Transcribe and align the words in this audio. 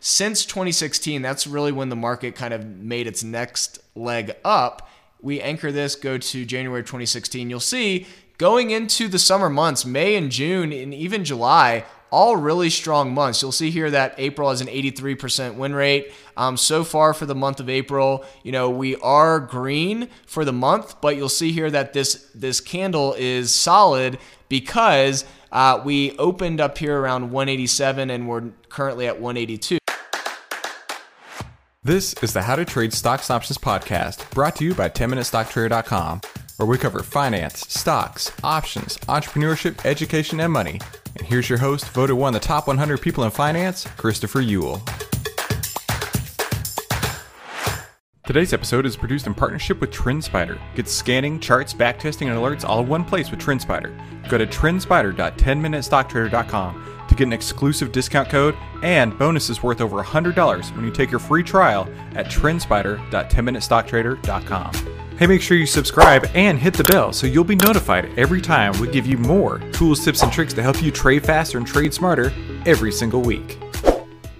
since 0.00 0.46
2016, 0.46 1.20
that's 1.20 1.46
really 1.46 1.72
when 1.72 1.90
the 1.90 1.96
market 1.96 2.34
kind 2.34 2.54
of 2.54 2.66
made 2.66 3.06
its 3.06 3.22
next 3.22 3.78
leg 3.94 4.34
up. 4.44 4.88
We 5.20 5.40
anchor 5.42 5.70
this, 5.70 5.94
go 5.94 6.16
to 6.16 6.44
January 6.46 6.82
2016. 6.82 7.50
You'll 7.50 7.60
see 7.60 8.06
going 8.38 8.70
into 8.70 9.08
the 9.08 9.18
summer 9.18 9.50
months, 9.50 9.84
May 9.84 10.16
and 10.16 10.30
June, 10.30 10.72
and 10.72 10.94
even 10.94 11.24
July, 11.26 11.84
all 12.10 12.36
really 12.36 12.70
strong 12.70 13.12
months. 13.12 13.42
You'll 13.42 13.52
see 13.52 13.70
here 13.70 13.90
that 13.90 14.14
April 14.16 14.48
has 14.48 14.62
an 14.62 14.66
83% 14.66 15.56
win 15.56 15.74
rate. 15.74 16.12
Um, 16.36 16.56
so 16.56 16.82
far 16.82 17.12
for 17.12 17.26
the 17.26 17.34
month 17.34 17.60
of 17.60 17.68
April, 17.68 18.24
you 18.42 18.52
know 18.52 18.70
we 18.70 18.96
are 18.96 19.38
green 19.38 20.08
for 20.26 20.44
the 20.46 20.52
month, 20.52 21.00
but 21.02 21.16
you'll 21.16 21.28
see 21.28 21.52
here 21.52 21.70
that 21.70 21.92
this 21.92 22.30
this 22.34 22.60
candle 22.60 23.14
is 23.18 23.54
solid 23.54 24.18
because 24.48 25.24
uh, 25.52 25.80
we 25.84 26.16
opened 26.16 26.60
up 26.60 26.78
here 26.78 26.98
around 26.98 27.30
187 27.30 28.10
and 28.10 28.28
we're 28.28 28.50
currently 28.68 29.06
at 29.06 29.20
182. 29.20 29.79
This 31.82 32.12
is 32.22 32.34
the 32.34 32.42
How 32.42 32.56
to 32.56 32.66
Trade 32.66 32.92
Stocks 32.92 33.30
Options 33.30 33.56
podcast, 33.56 34.30
brought 34.32 34.54
to 34.56 34.66
you 34.66 34.74
by 34.74 34.90
10MinuteStockTrader.com, 34.90 36.20
where 36.58 36.66
we 36.66 36.76
cover 36.76 37.02
finance, 37.02 37.60
stocks, 37.70 38.30
options, 38.44 38.98
entrepreneurship, 39.08 39.82
education, 39.86 40.40
and 40.40 40.52
money. 40.52 40.78
And 41.16 41.26
here's 41.26 41.48
your 41.48 41.58
host, 41.58 41.88
voted 41.88 42.18
one 42.18 42.34
of 42.34 42.42
the 42.42 42.46
top 42.46 42.66
100 42.66 43.00
people 43.00 43.24
in 43.24 43.30
finance, 43.30 43.86
Christopher 43.96 44.42
Uhl. 44.42 44.86
Today's 48.26 48.52
episode 48.52 48.84
is 48.84 48.94
produced 48.94 49.26
in 49.26 49.32
partnership 49.32 49.80
with 49.80 49.90
TrendSpider. 49.90 50.60
Get 50.74 50.86
scanning, 50.86 51.40
charts, 51.40 51.72
backtesting, 51.72 52.26
and 52.26 52.36
alerts 52.36 52.62
all 52.62 52.80
in 52.80 52.88
one 52.88 53.06
place 53.06 53.30
with 53.30 53.40
TrendSpider. 53.40 54.28
Go 54.28 54.36
to 54.36 54.46
trendspider.10minutestocktrader.com 54.46 56.99
to 57.10 57.14
get 57.14 57.26
an 57.26 57.34
exclusive 57.34 57.92
discount 57.92 58.30
code 58.30 58.56
and 58.82 59.18
bonuses 59.18 59.62
worth 59.62 59.82
over 59.82 60.02
$100 60.02 60.74
when 60.74 60.84
you 60.84 60.90
take 60.90 61.10
your 61.10 61.20
free 61.20 61.42
trial 61.42 61.86
at 62.14 62.24
trendspider.10minutestocktrader.com. 62.26 64.72
Hey, 65.18 65.26
make 65.26 65.42
sure 65.42 65.58
you 65.58 65.66
subscribe 65.66 66.24
and 66.32 66.58
hit 66.58 66.72
the 66.72 66.84
bell 66.84 67.12
so 67.12 67.26
you'll 67.26 67.44
be 67.44 67.56
notified 67.56 68.18
every 68.18 68.40
time 68.40 68.72
we 68.80 68.88
give 68.88 69.06
you 69.06 69.18
more 69.18 69.58
tools, 69.72 70.02
tips, 70.02 70.22
and 70.22 70.32
tricks 70.32 70.54
to 70.54 70.62
help 70.62 70.82
you 70.82 70.90
trade 70.90 71.26
faster 71.26 71.58
and 71.58 71.66
trade 71.66 71.92
smarter 71.92 72.32
every 72.64 72.90
single 72.90 73.20
week. 73.20 73.58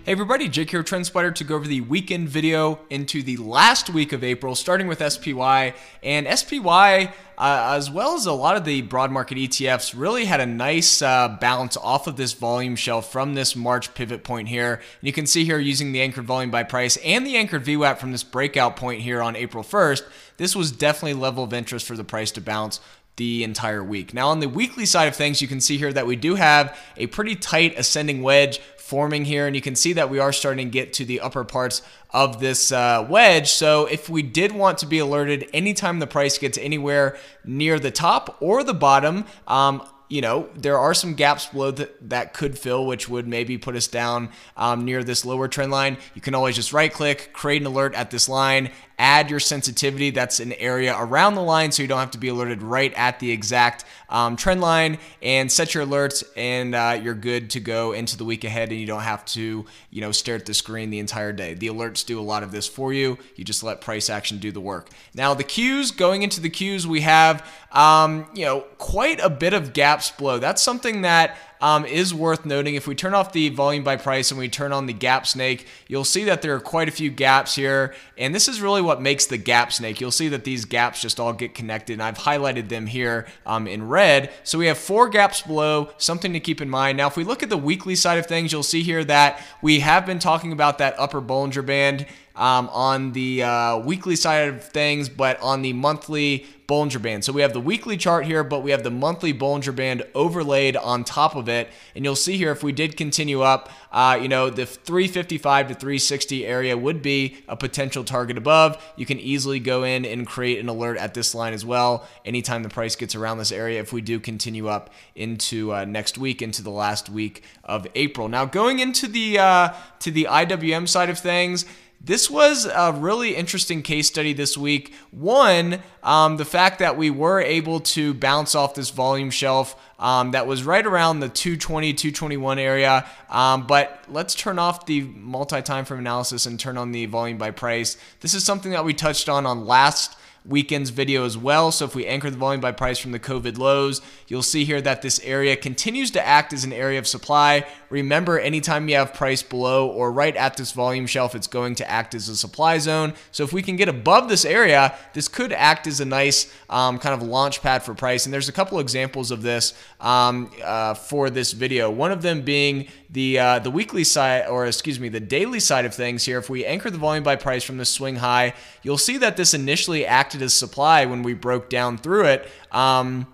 Hey 0.03 0.13
everybody, 0.13 0.49
Jake 0.49 0.71
here, 0.71 0.83
TrendSpider, 0.83 1.35
to 1.35 1.45
go 1.45 1.57
over 1.57 1.69
the 1.69 1.83
weekend 1.83 2.31
video 2.31 2.81
into 2.89 3.23
the 3.23 3.37
last 3.37 3.91
week 3.91 4.15
of 4.15 4.25
April, 4.25 4.55
starting 4.55 4.87
with 4.87 5.07
SPY. 5.07 5.75
And 6.03 6.39
SPY, 6.39 7.13
uh, 7.37 7.75
as 7.77 7.91
well 7.91 8.15
as 8.15 8.25
a 8.25 8.33
lot 8.33 8.57
of 8.57 8.65
the 8.65 8.81
broad 8.81 9.11
market 9.11 9.37
ETFs, 9.37 9.93
really 9.95 10.25
had 10.25 10.41
a 10.41 10.47
nice 10.47 11.03
uh, 11.03 11.37
bounce 11.39 11.77
off 11.77 12.07
of 12.07 12.17
this 12.17 12.33
volume 12.33 12.77
shelf 12.77 13.13
from 13.13 13.35
this 13.35 13.55
March 13.55 13.93
pivot 13.93 14.25
point 14.25 14.49
here. 14.49 14.77
And 14.77 15.07
you 15.07 15.13
can 15.13 15.27
see 15.27 15.45
here 15.45 15.59
using 15.59 15.93
the 15.93 16.01
anchored 16.01 16.25
volume 16.25 16.51
by 16.51 16.63
price 16.63 16.97
and 17.05 17.27
the 17.27 17.37
anchored 17.37 17.67
VWAP 17.67 17.99
from 17.99 18.11
this 18.11 18.25
breakout 18.25 18.77
point 18.77 19.03
here 19.03 19.21
on 19.21 19.37
April 19.37 19.63
1st, 19.63 20.05
this 20.39 20.57
was 20.57 20.73
definitely 20.73 21.13
level 21.13 21.45
of 21.45 21.53
interest 21.53 21.87
for 21.87 21.95
the 21.95 22.05
price 22.05 22.31
to 22.31 22.41
bounce 22.41 22.81
the 23.17 23.45
entire 23.45 23.85
week. 23.85 24.15
Now, 24.15 24.29
on 24.29 24.41
the 24.41 24.49
weekly 24.49 24.87
side 24.87 25.09
of 25.09 25.15
things, 25.15 25.43
you 25.43 25.49
can 25.49 25.61
see 25.61 25.77
here 25.77 25.93
that 25.93 26.07
we 26.07 26.17
do 26.17 26.37
have 26.37 26.75
a 26.97 27.07
pretty 27.09 27.35
tight 27.35 27.79
ascending 27.79 28.23
wedge 28.23 28.61
forming 28.91 29.25
here, 29.25 29.47
and 29.47 29.55
you 29.55 29.63
can 29.63 29.77
see 29.77 29.93
that 29.93 30.11
we 30.11 30.19
are 30.19 30.33
starting 30.33 30.67
to 30.67 30.71
get 30.71 30.93
to 30.95 31.05
the 31.05 31.21
upper 31.21 31.45
parts 31.45 31.81
of 32.11 32.41
this 32.41 32.73
uh, 32.73 33.07
wedge. 33.09 33.49
So 33.49 33.87
if 33.87 34.09
we 34.09 34.23
did 34.23 34.51
want 34.51 34.79
to 34.79 34.87
be 34.87 34.99
alerted 34.99 35.49
anytime 35.53 36.01
the 36.01 36.09
price 36.09 36.39
gets 36.39 36.59
anywhere 36.59 37.17
near 37.45 37.79
the 37.79 37.93
top 37.93 38.37
or 38.41 38.65
the 38.65 38.75
bottom, 38.75 39.27
um, 39.47 39.83
you 40.09 40.21
know, 40.21 40.49
there 40.57 40.77
are 40.77 40.93
some 40.93 41.15
gaps 41.15 41.47
below 41.47 41.71
that, 41.71 42.11
that 42.11 42.35
could 42.35 42.59
fill, 42.59 42.85
which 42.85 43.09
would 43.09 43.29
maybe 43.29 43.57
put 43.57 43.77
us 43.77 43.87
down 43.87 44.31
um, 44.57 44.85
near 44.85 45.05
this 45.05 45.25
lower 45.25 45.47
trend 45.47 45.71
line. 45.71 45.97
You 46.17 46.21
can 46.21 46.35
always 46.35 46.57
just 46.57 46.73
right 46.73 46.93
click, 46.93 47.31
create 47.33 47.63
an 47.63 47.67
alert 47.69 47.95
at 47.95 48.11
this 48.11 48.29
line, 48.29 48.71
add 49.01 49.31
your 49.31 49.41
sensitivity. 49.41 50.11
That's 50.11 50.41
an 50.41 50.53
area 50.53 50.95
around 50.97 51.35
the 51.35 51.43
line 51.43 51.73
so 51.73 51.81
you 51.81 51.89
don't 51.89 51.99
have 51.99 52.11
to 52.11 52.19
be 52.19 52.29
alerted 52.29 52.63
right 52.63 52.93
at 52.95 53.19
the 53.19 53.31
exact 53.31 53.87
um, 54.11 54.37
trend 54.37 54.61
line 54.61 54.99
and 55.23 55.51
set 55.51 55.75
your 55.75 55.87
alerts 55.87 56.23
and 56.37 56.75
uh, 56.75 57.01
you're 57.03 57.15
good 57.15 57.49
to 57.51 57.61
go 57.61 57.93
into 57.93 58.19
the 58.19 58.25
week 58.27 58.45
ahead 58.45 58.69
and 58.69 58.79
you 58.79 58.87
don't 58.87 59.01
have 59.01 59.25
to, 59.25 59.65
you 59.91 60.01
know, 60.03 60.13
stare 60.13 60.37
at 60.37 60.45
the 60.45 60.53
screen 60.53 60.91
the 60.91 60.99
entire 60.99 61.33
day. 61.33 61.55
The 61.55 61.69
alerts 61.69 62.05
do 62.05 62.21
a 62.21 62.23
lot 62.23 62.43
of 62.43 62.53
this 62.53 62.67
for 62.67 62.93
you. 62.93 63.17
You 63.37 63.45
just 63.45 63.63
let 63.63 63.81
price 63.81 64.11
action 64.11 64.37
do 64.37 64.53
the 64.53 64.61
work. 64.61 64.91
Now 65.15 65.33
the 65.33 65.45
cues, 65.45 65.93
going 65.93 66.23
into 66.23 66.41
the 66.41 66.51
cues, 66.51 66.87
we 66.87 67.01
have, 67.01 67.49
um, 67.73 68.29
you 68.35 68.45
know, 68.45 68.61
quite 68.77 69.19
a 69.21 69.31
bit 69.31 69.55
of 69.55 69.73
gaps 69.73 70.11
below. 70.11 70.39
That's 70.39 70.61
something 70.61 71.03
that 71.03 71.39
um, 71.61 71.85
is 71.85 72.15
worth 72.15 72.45
noting. 72.45 72.75
If 72.75 72.87
we 72.87 72.95
turn 72.95 73.15
off 73.15 73.33
the 73.33 73.49
volume 73.51 73.85
by 73.85 73.97
price 73.97 74.31
and 74.31 74.39
we 74.39 74.49
turn 74.49 74.73
on 74.73 74.87
the 74.87 74.93
gap 74.93 75.27
snake, 75.27 75.67
you'll 75.89 76.05
see 76.05 76.25
that 76.25 76.43
there 76.43 76.55
are 76.55 76.61
quite 76.61 76.89
a 76.89 76.93
few 76.93 77.11
gaps 77.11 77.55
here. 77.55 77.95
And 78.17 78.35
this 78.35 78.49
is 78.49 78.61
really 78.61 78.83
what 78.83 79.01
makes 79.01 79.27
the 79.27 79.37
gap 79.37 79.73
snake. 79.73 80.01
You'll 80.01 80.11
see 80.11 80.29
that 80.29 80.45
these 80.45 80.65
gaps 80.65 81.03
just 81.03 81.21
all 81.21 81.33
get 81.33 81.55
connected. 81.55 81.95
And 81.95 82.03
I've 82.03 82.19
highlighted 82.19 82.69
them 82.69 82.87
here 82.87 83.27
um, 83.47 83.67
in 83.67 83.89
red. 83.89 84.31
So 84.43 84.59
we 84.59 84.67
have 84.67 84.79
four 84.79 85.09
gaps 85.09 85.43
below, 85.43 85.91
something 85.99 86.33
to 86.33 86.41
keep 86.41 86.61
in 86.61 86.71
mind. 86.71 86.97
Now, 86.99 87.07
if 87.07 87.17
we 87.17 87.25
look 87.25 87.43
at 87.43 87.51
the 87.51 87.59
weekly 87.59 87.95
side 87.95 88.19
of 88.19 88.27
things, 88.27 88.53
you'll 88.53 88.63
see 88.63 88.83
here 88.83 89.05
that 89.05 89.43
we 89.63 89.81
have 89.81 90.07
been 90.07 90.19
talking 90.19 90.53
about 90.53 90.79
that 90.79 90.95
upper 90.99 91.21
Bollinger 91.21 91.65
Band 91.65 92.07
um, 92.41 92.71
on 92.73 93.13
the 93.13 93.43
uh, 93.43 93.79
weekly 93.79 94.17
side 94.17 94.49
of 94.49 94.65
things, 94.65 95.11
but 95.11 95.39
on 95.43 95.61
the 95.61 95.75
monthly 95.75 96.47
Bollinger 96.67 97.03
Band. 97.03 97.25
So 97.25 97.33
we 97.33 97.43
have 97.43 97.53
the 97.53 97.61
weekly 97.61 97.97
chart 97.97 98.25
here, 98.25 98.43
but 98.43 98.61
we 98.61 98.71
have 98.71 98.83
the 98.83 98.91
monthly 98.91 99.35
Bollinger 99.35 99.75
Band 99.75 100.05
overlaid 100.15 100.77
on 100.77 101.05
top 101.05 101.35
of 101.35 101.49
it. 101.49 101.69
And 101.95 102.05
you'll 102.05 102.17
see 102.17 102.39
here 102.39 102.51
if 102.53 102.63
we 102.63 102.71
did 102.71 102.97
continue 102.97 103.43
up, 103.43 103.71
uh, 103.93 104.19
you 104.23 104.29
know, 104.29 104.49
the 104.51 104.65
355 104.65 105.69
to 105.69 105.75
360 105.75 106.47
area 106.47 106.79
would 106.79 107.03
be 107.03 107.39
a 107.47 107.57
potential 107.57 108.05
target 108.05 108.39
above. 108.39 108.83
You 108.97 109.05
can 109.05 109.19
easily 109.19 109.59
go 109.59 109.83
in 109.83 110.07
and 110.07 110.27
create 110.27 110.61
an 110.61 110.69
alert 110.69 110.97
at 110.97 111.13
this 111.13 111.35
line 111.35 111.53
as 111.55 111.67
well 111.67 112.07
anytime 112.25 112.63
the 112.63 112.69
price 112.69 112.95
gets 112.95 113.17
around 113.17 113.39
this 113.39 113.53
area 113.53 113.81
if 113.81 113.93
we 113.93 114.01
do 114.01 114.21
continue 114.21 114.69
up 114.69 114.91
into 115.17 115.75
uh, 115.75 115.85
next 115.85 116.19
week, 116.19 116.41
into 116.41 116.63
the 116.63 116.71
last 116.71 117.11
week 117.11 117.43
of 117.65 117.87
April. 117.97 118.29
Now, 118.29 118.45
going 118.45 118.79
into 118.79 119.09
the, 119.09 119.41
uh, 119.41 119.73
to 119.99 120.11
the 120.13 120.29
IWM 120.31 120.89
side 120.89 121.11
of 121.11 121.19
things, 121.19 121.67
this 122.03 122.31
was 122.31 122.65
a 122.65 122.93
really 122.97 123.37
interesting 123.37 123.83
case 123.83 124.07
study 124.07 124.33
this 124.33 124.57
week. 124.57 124.95
One, 125.11 125.81
um, 126.03 126.39
the 126.39 126.47
fact 126.47 126.79
that 126.79 126.97
we 126.97 127.11
were 127.11 127.41
able 127.41 127.81
to 127.81 128.15
bounce 128.15 128.55
off 128.55 128.75
this 128.75 128.89
volume 128.89 129.31
shelf 129.31 129.77
um, 129.99 130.31
that 130.31 130.47
was 130.47 130.65
right 130.65 130.85
around 130.85 131.21
the 131.21 131.29
220, 131.29 131.93
221 131.93 132.59
area. 132.59 133.07
Um, 133.29 133.67
but 133.67 134.03
let's 134.09 134.35
turn 134.35 134.59
off 134.59 134.87
the 134.87 135.03
multi 135.03 135.61
time 135.61 135.85
frame 135.85 136.01
analysis 136.01 136.47
and 136.47 136.59
turn 136.59 136.79
on 136.79 136.93
the 136.93 137.05
volume 137.05 137.37
by 137.37 137.51
price. 137.51 137.99
This 138.21 138.33
is 138.33 138.45
something 138.45 138.73
that 138.73 138.85
we 138.85 138.95
touched 138.95 139.29
on 139.29 139.45
on 139.45 139.67
last 139.67 140.17
weekend's 140.45 140.91
video 140.91 141.25
as 141.25 141.37
well. 141.37 141.71
So 141.71 141.85
if 141.85 141.95
we 141.95 142.07
anchor 142.07 142.31
the 142.31 142.37
volume 142.37 142.61
by 142.61 142.73
price 142.73 142.99
from 142.99 143.13
the 143.13 143.19
COVID 143.19 143.59
lows, 143.59 144.01
you'll 144.27 144.43
see 144.43 144.65
here 144.65 144.81
that 144.81 145.03
this 145.03 145.21
area 145.21 145.57
continues 145.57 146.11
to 146.13 146.27
act 146.27 146.53
as 146.53 146.65
an 146.65 146.73
area 146.73 146.99
of 146.99 147.07
supply. 147.07 147.67
Remember, 147.91 148.39
anytime 148.39 148.89
you 148.89 148.97
have 148.97 149.13
price 149.13 149.43
below 149.43 149.89
or 149.89 150.13
right 150.13 150.35
at 150.37 150.57
this 150.57 150.73
volume 150.73 151.07
shelf, 151.07 151.35
it's 151.35 151.47
going 151.47 151.75
to 151.77 151.91
act 151.91 152.15
as 152.15 152.29
a 152.29 152.37
supply 152.37 152.79
zone. 152.79 153.15
So 153.33 153.45
if 153.45 153.53
we 153.53 153.63
can 153.63 153.77
get 153.77 153.89
above 153.89 154.29
this 154.29 154.45
area, 154.45 154.95
this 155.13 155.29
could 155.29 155.53
act 155.53 155.87
as 155.87 156.01
a 156.01 156.05
nice 156.05 156.53
um, 156.71 156.99
kind 156.99 157.21
of 157.21 157.27
launch 157.27 157.63
pad 157.63 157.83
for 157.83 157.95
price. 157.95 158.27
And 158.27 158.33
there's 158.33 158.49
a 158.49 158.53
couple 158.53 158.79
examples 158.79 159.31
of 159.31 159.43
this 159.43 159.75
um, 160.01 160.51
uh, 160.65 160.95
for 160.95 161.31
this 161.31 161.53
video. 161.53 161.91
One 161.91 162.13
of 162.13 162.23
them 162.23 162.43
being 162.43 162.89
the 163.13 163.39
uh, 163.39 163.59
the 163.59 163.71
weekly 163.71 164.05
side, 164.05 164.47
or 164.47 164.67
excuse 164.67 165.01
me, 165.01 165.09
the 165.09 165.21
daily 165.21 165.59
side 165.59 165.85
of 165.85 165.95
things 165.95 166.25
here. 166.25 166.39
If 166.39 166.49
we 166.49 166.65
anchor 166.65 166.91
the 166.91 166.99
volume 166.99 167.25
by 167.25 167.37
price 167.37 167.65
from 167.65 167.77
the 167.77 167.85
swing 167.85 168.17
high, 168.17 168.55
you'll 168.83 168.99
see 168.99 169.19
that 169.19 169.37
this 169.37 169.53
initially 169.53 170.07
acted 170.31 170.43
as 170.43 170.55
supply 170.55 171.07
when 171.07 171.25
we 171.25 171.35
broke 171.35 171.69
down 171.69 171.99
through 171.99 172.25
it 172.25 172.49
um, 172.71 173.27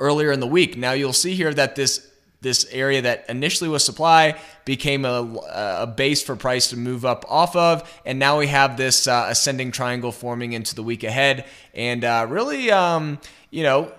earlier 0.00 0.32
in 0.32 0.40
the 0.40 0.46
week. 0.46 0.74
Now 0.74 0.92
you'll 0.92 1.12
see 1.12 1.34
here 1.34 1.52
that 1.52 1.76
this 1.76 2.10
this 2.40 2.66
area 2.72 3.02
that 3.02 3.24
initially 3.28 3.68
was 3.68 3.84
supply 3.84 4.38
became 4.64 5.04
a, 5.04 5.22
a 5.80 5.86
base 5.86 6.22
for 6.22 6.34
price 6.34 6.68
to 6.68 6.76
move 6.78 7.04
up 7.04 7.24
off 7.28 7.56
of. 7.56 8.00
And 8.06 8.18
now 8.18 8.38
we 8.38 8.46
have 8.46 8.76
this 8.78 9.06
uh, 9.06 9.26
ascending 9.28 9.70
triangle 9.70 10.12
forming 10.12 10.52
into 10.52 10.74
the 10.74 10.82
week 10.82 11.04
ahead. 11.04 11.46
And 11.74 12.04
uh, 12.04 12.26
really, 12.28 12.70
um, 12.70 13.18
you 13.50 13.62
know, 13.62 13.92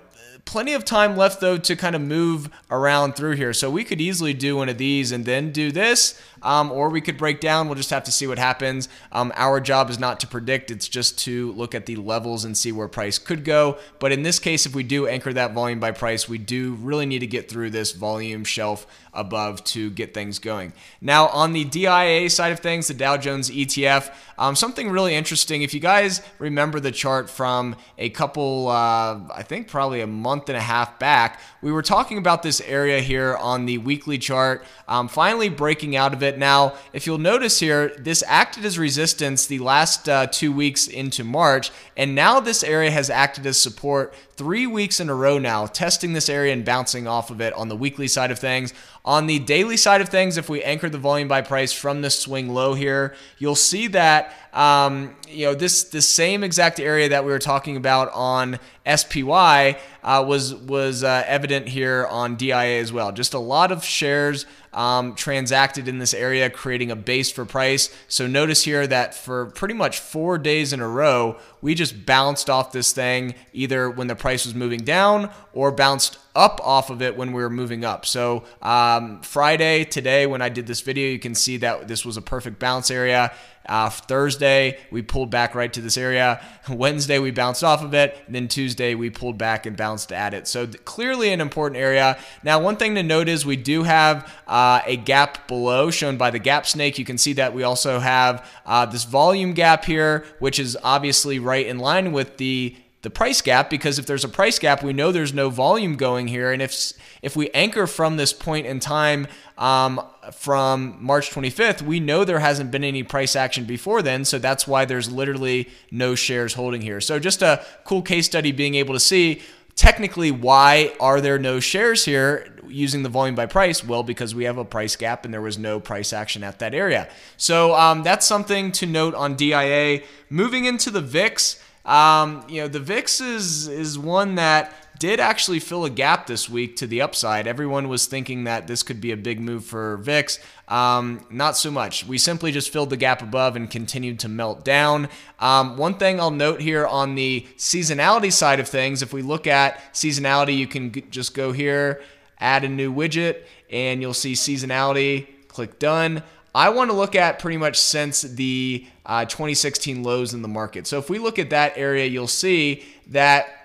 plenty 0.45 0.73
of 0.73 0.85
time 0.85 1.17
left 1.17 1.41
though 1.41 1.57
to 1.57 1.75
kind 1.75 1.95
of 1.95 2.01
move 2.01 2.49
around 2.71 3.15
through 3.15 3.35
here. 3.35 3.53
So 3.53 3.69
we 3.69 3.83
could 3.83 3.99
easily 3.99 4.33
do 4.33 4.55
one 4.55 4.69
of 4.69 4.77
these 4.77 5.11
and 5.11 5.25
then 5.25 5.51
do 5.51 5.71
this, 5.71 6.19
um, 6.41 6.71
or 6.71 6.89
we 6.89 7.01
could 7.01 7.17
break 7.17 7.41
down. 7.41 7.67
We'll 7.67 7.75
just 7.75 7.89
have 7.89 8.03
to 8.05 8.11
see 8.11 8.27
what 8.27 8.37
happens. 8.37 8.87
Um, 9.11 9.33
our 9.35 9.59
job 9.59 9.89
is 9.89 9.99
not 9.99 10.19
to 10.21 10.27
predict; 10.27 10.71
it's 10.71 10.87
just 10.87 11.19
to 11.19 11.51
look 11.53 11.75
at 11.75 11.85
the 11.85 11.95
levels 11.95 12.45
and 12.45 12.57
see 12.57 12.71
where 12.71 12.87
price 12.87 13.17
could 13.17 13.43
go. 13.43 13.77
But 13.99 14.11
in 14.11 14.23
this 14.23 14.39
case, 14.39 14.65
if 14.65 14.75
we 14.75 14.83
do 14.83 15.07
anchor 15.07 15.33
that 15.33 15.53
volume 15.53 15.79
by 15.79 15.91
price, 15.91 16.29
we 16.29 16.37
do 16.37 16.75
really 16.75 17.05
need 17.05 17.19
to 17.19 17.27
get 17.27 17.49
through 17.49 17.71
this 17.71 17.91
volume 17.91 18.43
shelf 18.43 18.87
above 19.15 19.63
to 19.63 19.89
get 19.91 20.13
things 20.13 20.39
going. 20.39 20.73
Now, 21.01 21.27
on 21.27 21.53
the 21.53 21.63
DIA 21.63 22.29
side 22.29 22.51
of 22.51 22.59
things, 22.59 22.87
the 22.87 22.93
Dow 22.93 23.17
Jones 23.17 23.49
ETF, 23.49 24.13
um, 24.37 24.55
something 24.55 24.89
really 24.89 25.15
interesting. 25.15 25.61
If 25.61 25.73
you 25.73 25.79
guys 25.79 26.21
remember 26.37 26.79
the 26.79 26.91
chart 26.91 27.29
from 27.29 27.75
a 27.97 28.09
couple, 28.09 28.67
uh, 28.67 29.19
I 29.33 29.43
think 29.43 29.69
probably 29.69 30.01
a 30.01 30.07
month 30.07 30.34
and 30.49 30.57
a 30.57 30.61
half 30.61 30.99
back, 30.99 31.39
we 31.61 31.71
were 31.71 31.81
talking 31.81 32.17
about 32.17 32.43
this 32.43 32.61
area 32.61 32.99
here 32.99 33.35
on 33.37 33.65
the 33.65 33.77
weekly 33.79 34.17
chart, 34.17 34.63
um, 34.87 35.07
finally 35.07 35.49
breaking 35.49 35.95
out 35.95 36.13
of 36.13 36.21
it. 36.21 36.37
Now, 36.37 36.75
if 36.93 37.07
you'll 37.07 37.17
notice 37.17 37.59
here, 37.59 37.95
this 37.97 38.23
acted 38.27 38.65
as 38.65 38.77
resistance 38.77 39.47
the 39.47 39.59
last 39.59 40.07
uh, 40.07 40.27
two 40.27 40.51
weeks 40.51 40.87
into 40.87 41.23
March, 41.23 41.71
and 41.97 42.13
now 42.13 42.39
this 42.39 42.63
area 42.63 42.91
has 42.91 43.09
acted 43.09 43.45
as 43.45 43.57
support 43.57 44.13
three 44.35 44.67
weeks 44.67 44.99
in 44.99 45.09
a 45.09 45.15
row 45.15 45.39
now, 45.39 45.65
testing 45.65 46.13
this 46.13 46.29
area 46.29 46.53
and 46.53 46.65
bouncing 46.65 47.07
off 47.07 47.31
of 47.31 47.41
it 47.41 47.53
on 47.53 47.69
the 47.69 47.75
weekly 47.75 48.07
side 48.07 48.31
of 48.31 48.39
things. 48.39 48.73
On 49.05 49.27
the 49.27 49.37
daily 49.37 49.77
side 49.77 50.01
of 50.01 50.09
things, 50.09 50.35
if 50.35 50.49
we 50.49 50.63
anchor 50.63 50.89
the 50.89 50.97
volume 50.97 51.27
by 51.27 51.41
price 51.41 51.71
from 51.71 52.01
the 52.01 52.09
swing 52.09 52.49
low 52.49 52.73
here, 52.73 53.13
you'll 53.37 53.53
see 53.53 53.85
that 53.89 54.33
um, 54.51 55.15
you 55.29 55.45
know 55.45 55.53
this 55.53 55.83
the 55.83 56.01
same 56.01 56.43
exact 56.43 56.79
area 56.79 57.09
that 57.09 57.23
we 57.23 57.29
were 57.29 57.37
talking 57.37 57.77
about 57.77 58.11
on 58.13 58.57
SPY 58.83 59.77
uh, 60.03 60.25
was 60.27 60.55
was 60.55 61.03
uh, 61.03 61.23
evident 61.27 61.67
here 61.67 62.07
on 62.09 62.35
DIA 62.35 62.79
as 62.79 62.91
well. 62.91 63.11
Just 63.11 63.35
a 63.35 63.39
lot 63.39 63.71
of 63.71 63.83
shares 63.85 64.47
um, 64.75 65.15
transacted 65.15 65.87
in 65.87 65.97
this 65.97 66.13
area, 66.13 66.49
creating 66.49 66.91
a 66.91 66.95
base 66.95 67.31
for 67.31 67.45
price. 67.45 67.89
So 68.07 68.27
notice 68.27 68.63
here 68.63 68.85
that 68.85 69.15
for 69.15 69.47
pretty 69.47 69.73
much 69.73 69.99
four 69.99 70.37
days 70.37 70.73
in 70.73 70.81
a 70.81 70.87
row, 70.87 71.37
we 71.61 71.73
just 71.73 72.05
bounced 72.05 72.49
off 72.49 72.73
this 72.73 72.91
thing 72.91 73.33
either 73.53 73.89
when 73.89 74.07
the 74.07 74.15
price 74.15 74.45
was 74.45 74.53
moving 74.53 74.81
down 74.81 75.31
or 75.53 75.71
bounced 75.71 76.19
up 76.35 76.59
off 76.63 76.89
of 76.89 77.01
it 77.01 77.15
when 77.15 77.31
we 77.31 77.41
were 77.41 77.49
moving 77.49 77.85
up. 77.85 78.05
So 78.05 78.43
um, 78.61 79.21
Friday, 79.21 79.85
today, 79.85 80.27
when 80.27 80.41
I 80.41 80.49
did 80.49 80.67
this 80.67 80.81
video, 80.81 81.09
you 81.09 81.19
can 81.19 81.33
see 81.33 81.57
that 81.57 81.87
this 81.87 82.05
was 82.05 82.17
a 82.17 82.21
perfect 82.21 82.59
bounce 82.59 82.91
area. 82.91 83.31
Uh, 83.67 83.89
Thursday, 83.89 84.77
we 84.91 85.01
pulled 85.01 85.29
back 85.29 85.55
right 85.55 85.71
to 85.73 85.81
this 85.81 85.97
area. 85.97 86.41
Wednesday, 86.69 87.19
we 87.19 87.31
bounced 87.31 87.63
off 87.63 87.83
of 87.83 87.93
it. 87.93 88.17
And 88.25 88.35
then 88.35 88.47
Tuesday, 88.47 88.95
we 88.95 89.09
pulled 89.09 89.37
back 89.37 89.65
and 89.65 89.75
bounced 89.75 90.11
at 90.11 90.33
it. 90.33 90.47
So 90.47 90.67
clearly 90.67 91.31
an 91.31 91.41
important 91.41 91.79
area. 91.79 92.17
Now, 92.43 92.59
one 92.59 92.77
thing 92.77 92.95
to 92.95 93.03
note 93.03 93.27
is 93.27 93.45
we 93.45 93.55
do 93.55 93.83
have 93.83 94.31
uh, 94.47 94.81
a 94.85 94.97
gap 94.97 95.47
below 95.47 95.91
shown 95.91 96.17
by 96.17 96.31
the 96.31 96.39
gap 96.39 96.65
snake. 96.65 96.99
You 96.99 97.05
can 97.05 97.17
see 97.17 97.33
that 97.33 97.53
we 97.53 97.63
also 97.63 97.99
have 97.99 98.49
uh, 98.65 98.85
this 98.85 99.03
volume 99.03 99.53
gap 99.53 99.85
here, 99.85 100.25
which 100.39 100.59
is 100.59 100.77
obviously 100.83 101.39
right 101.39 101.65
in 101.65 101.79
line 101.79 102.11
with 102.11 102.37
the 102.37 102.75
the 103.05 103.09
price 103.11 103.39
gap 103.39 103.69
because 103.69 103.99
if 103.99 104.07
there's 104.07 104.23
a 104.23 104.27
price 104.27 104.57
gap, 104.57 104.83
we 104.83 104.91
know 104.91 105.11
there's 105.11 105.31
no 105.31 105.51
volume 105.51 105.95
going 105.95 106.27
here. 106.27 106.51
And 106.51 106.59
if 106.59 106.91
if 107.21 107.35
we 107.35 107.51
anchor 107.51 107.85
from 107.85 108.17
this 108.17 108.33
point 108.33 108.65
in 108.65 108.79
time 108.79 109.27
um, 109.59 110.01
from 110.31 110.97
March 110.99 111.31
25th, 111.31 111.81
we 111.81 111.99
know 111.99 112.23
there 112.23 112.39
hasn't 112.39 112.71
been 112.71 112.83
any 112.83 113.03
price 113.03 113.35
action 113.35 113.65
before 113.65 114.01
then. 114.01 114.25
So 114.25 114.39
that's 114.39 114.67
why 114.67 114.85
there's 114.85 115.11
literally 115.11 115.69
no 115.91 116.15
shares 116.15 116.53
holding 116.53 116.81
here. 116.81 117.01
So 117.01 117.19
just 117.19 117.41
a 117.41 117.65
cool 117.83 118.01
case 118.01 118.25
study 118.25 118.51
being 118.51 118.75
able 118.75 118.93
to 118.93 118.99
see 118.99 119.41
technically 119.75 120.31
why 120.31 120.93
are 120.99 121.19
there 121.19 121.37
no 121.37 121.59
shares 121.59 122.05
here 122.05 122.57
using 122.67 123.03
the 123.03 123.09
volume 123.09 123.35
by 123.35 123.45
price 123.45 123.83
well 123.83 124.03
because 124.03 124.33
we 124.33 124.45
have 124.45 124.57
a 124.57 124.63
price 124.63 124.95
gap 124.95 125.25
and 125.25 125.33
there 125.33 125.41
was 125.41 125.57
no 125.57 125.81
price 125.81 126.13
action 126.13 126.45
at 126.45 126.59
that 126.59 126.73
area 126.73 127.09
so 127.35 127.75
um, 127.75 128.01
that's 128.01 128.25
something 128.25 128.71
to 128.71 128.85
note 128.85 129.13
on 129.13 129.35
dia 129.35 130.01
moving 130.29 130.63
into 130.63 130.89
the 130.89 131.01
vix 131.01 131.61
um, 131.85 132.43
you 132.49 132.61
know, 132.61 132.67
the 132.67 132.79
VIX 132.79 133.21
is 133.21 133.67
is 133.67 133.97
one 133.97 134.35
that 134.35 134.73
did 134.99 135.19
actually 135.19 135.59
fill 135.59 135.85
a 135.85 135.89
gap 135.89 136.27
this 136.27 136.49
week 136.49 136.75
to 136.77 136.87
the 136.87 137.01
upside. 137.01 137.47
Everyone 137.47 137.87
was 137.89 138.05
thinking 138.05 138.45
that 138.45 138.67
this 138.67 138.83
could 138.83 139.01
be 139.01 139.11
a 139.11 139.17
big 139.17 139.39
move 139.39 139.65
for 139.65 139.97
VIX. 139.97 140.39
Um, 140.67 141.25
not 141.29 141.57
so 141.57 141.71
much. 141.71 142.05
We 142.05 142.17
simply 142.17 142.51
just 142.51 142.71
filled 142.71 142.89
the 142.89 142.97
gap 142.97 143.21
above 143.21 143.55
and 143.55 143.69
continued 143.69 144.19
to 144.21 144.29
melt 144.29 144.63
down. 144.65 145.09
Um, 145.39 145.77
one 145.77 145.95
thing 145.95 146.19
I'll 146.19 146.31
note 146.31 146.61
here 146.61 146.85
on 146.85 147.15
the 147.15 147.45
seasonality 147.57 148.31
side 148.31 148.59
of 148.59 148.67
things, 148.67 149.01
if 149.01 149.13
we 149.13 149.21
look 149.21 149.47
at 149.47 149.79
seasonality, 149.93 150.57
you 150.57 150.67
can 150.67 150.91
just 151.11 151.33
go 151.33 151.51
here, 151.51 152.01
add 152.39 152.63
a 152.63 152.69
new 152.69 152.93
widget, 152.93 153.43
and 153.69 154.01
you'll 154.01 154.13
see 154.13 154.33
seasonality. 154.33 155.27
Click 155.47 155.79
done. 155.79 156.23
I 156.53 156.69
want 156.69 156.89
to 156.89 156.95
look 156.95 157.15
at 157.15 157.39
pretty 157.39 157.57
much 157.57 157.77
since 157.77 158.21
the 158.21 158.87
uh, 159.05 159.25
2016 159.25 160.03
lows 160.03 160.33
in 160.33 160.41
the 160.41 160.47
market. 160.47 160.87
So 160.87 160.97
if 160.97 161.09
we 161.09 161.19
look 161.19 161.37
at 161.37 161.49
that 161.49 161.73
area, 161.75 162.05
you'll 162.05 162.27
see 162.27 162.85
that 163.07 163.64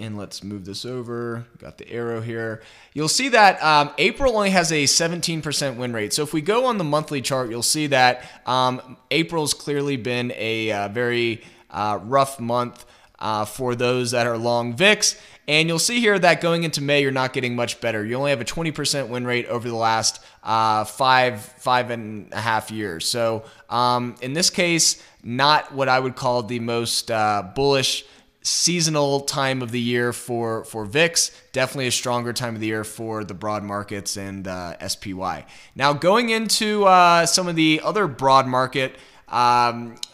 and 0.00 0.16
let's 0.16 0.42
move 0.42 0.64
this 0.64 0.84
over. 0.84 1.44
Got 1.58 1.78
the 1.78 1.90
arrow 1.90 2.20
here. 2.20 2.62
You'll 2.94 3.08
see 3.08 3.28
that 3.28 3.62
um, 3.62 3.90
April 3.98 4.36
only 4.36 4.50
has 4.50 4.72
a 4.72 4.84
17% 4.84 5.76
win 5.76 5.92
rate. 5.92 6.12
So 6.12 6.22
if 6.22 6.32
we 6.32 6.40
go 6.40 6.64
on 6.66 6.78
the 6.78 6.84
monthly 6.84 7.20
chart, 7.20 7.50
you'll 7.50 7.62
see 7.62 7.88
that 7.88 8.28
um, 8.46 8.96
April's 9.10 9.54
clearly 9.54 9.96
been 9.96 10.32
a 10.36 10.72
uh, 10.72 10.88
very 10.88 11.42
uh, 11.70 11.98
rough 12.02 12.40
month 12.40 12.84
uh, 13.18 13.44
for 13.44 13.74
those 13.74 14.12
that 14.12 14.26
are 14.26 14.38
long 14.38 14.74
VIX. 14.74 15.20
And 15.46 15.68
you'll 15.68 15.78
see 15.78 16.00
here 16.00 16.18
that 16.18 16.40
going 16.40 16.64
into 16.64 16.80
May, 16.80 17.02
you're 17.02 17.10
not 17.10 17.32
getting 17.32 17.56
much 17.56 17.80
better. 17.80 18.04
You 18.04 18.14
only 18.14 18.30
have 18.30 18.40
a 18.40 18.44
20% 18.44 19.08
win 19.08 19.26
rate 19.26 19.46
over 19.46 19.68
the 19.68 19.74
last 19.74 20.24
uh, 20.42 20.84
five, 20.84 21.42
five 21.42 21.90
and 21.90 22.32
a 22.32 22.40
half 22.40 22.70
years. 22.70 23.06
So 23.06 23.44
um, 23.68 24.14
in 24.22 24.32
this 24.32 24.48
case, 24.48 25.02
not 25.22 25.74
what 25.74 25.88
I 25.88 25.98
would 25.98 26.16
call 26.16 26.44
the 26.44 26.60
most 26.60 27.10
uh, 27.10 27.42
bullish 27.54 28.04
seasonal 28.42 29.20
time 29.20 29.62
of 29.62 29.70
the 29.70 29.80
year 29.80 30.12
for 30.12 30.64
for 30.64 30.84
VIX. 30.84 31.30
Definitely 31.52 31.88
a 31.88 31.92
stronger 31.92 32.32
time 32.32 32.54
of 32.54 32.60
the 32.60 32.68
year 32.68 32.84
for 32.84 33.24
the 33.24 33.34
broad 33.34 33.62
markets 33.62 34.16
and 34.16 34.46
uh, 34.48 34.76
SPY. 34.86 35.44
Now 35.74 35.92
going 35.92 36.30
into 36.30 36.84
uh, 36.84 37.26
some 37.26 37.48
of 37.48 37.56
the 37.56 37.80
other 37.82 38.06
broad 38.06 38.46
market. 38.46 38.96
Um, 39.28 39.96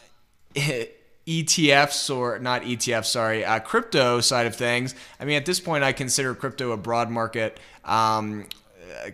ETFs 1.27 2.15
or 2.15 2.39
not 2.39 2.63
ETFs, 2.63 3.07
sorry, 3.07 3.45
uh, 3.45 3.59
crypto 3.59 4.21
side 4.21 4.47
of 4.47 4.55
things. 4.55 4.95
I 5.19 5.25
mean, 5.25 5.37
at 5.37 5.45
this 5.45 5.59
point, 5.59 5.83
I 5.83 5.93
consider 5.93 6.37
crypto 6.37 6.71
a 6.71 6.77
broad 6.77 7.11
market 7.11 7.59
um, 7.85 8.47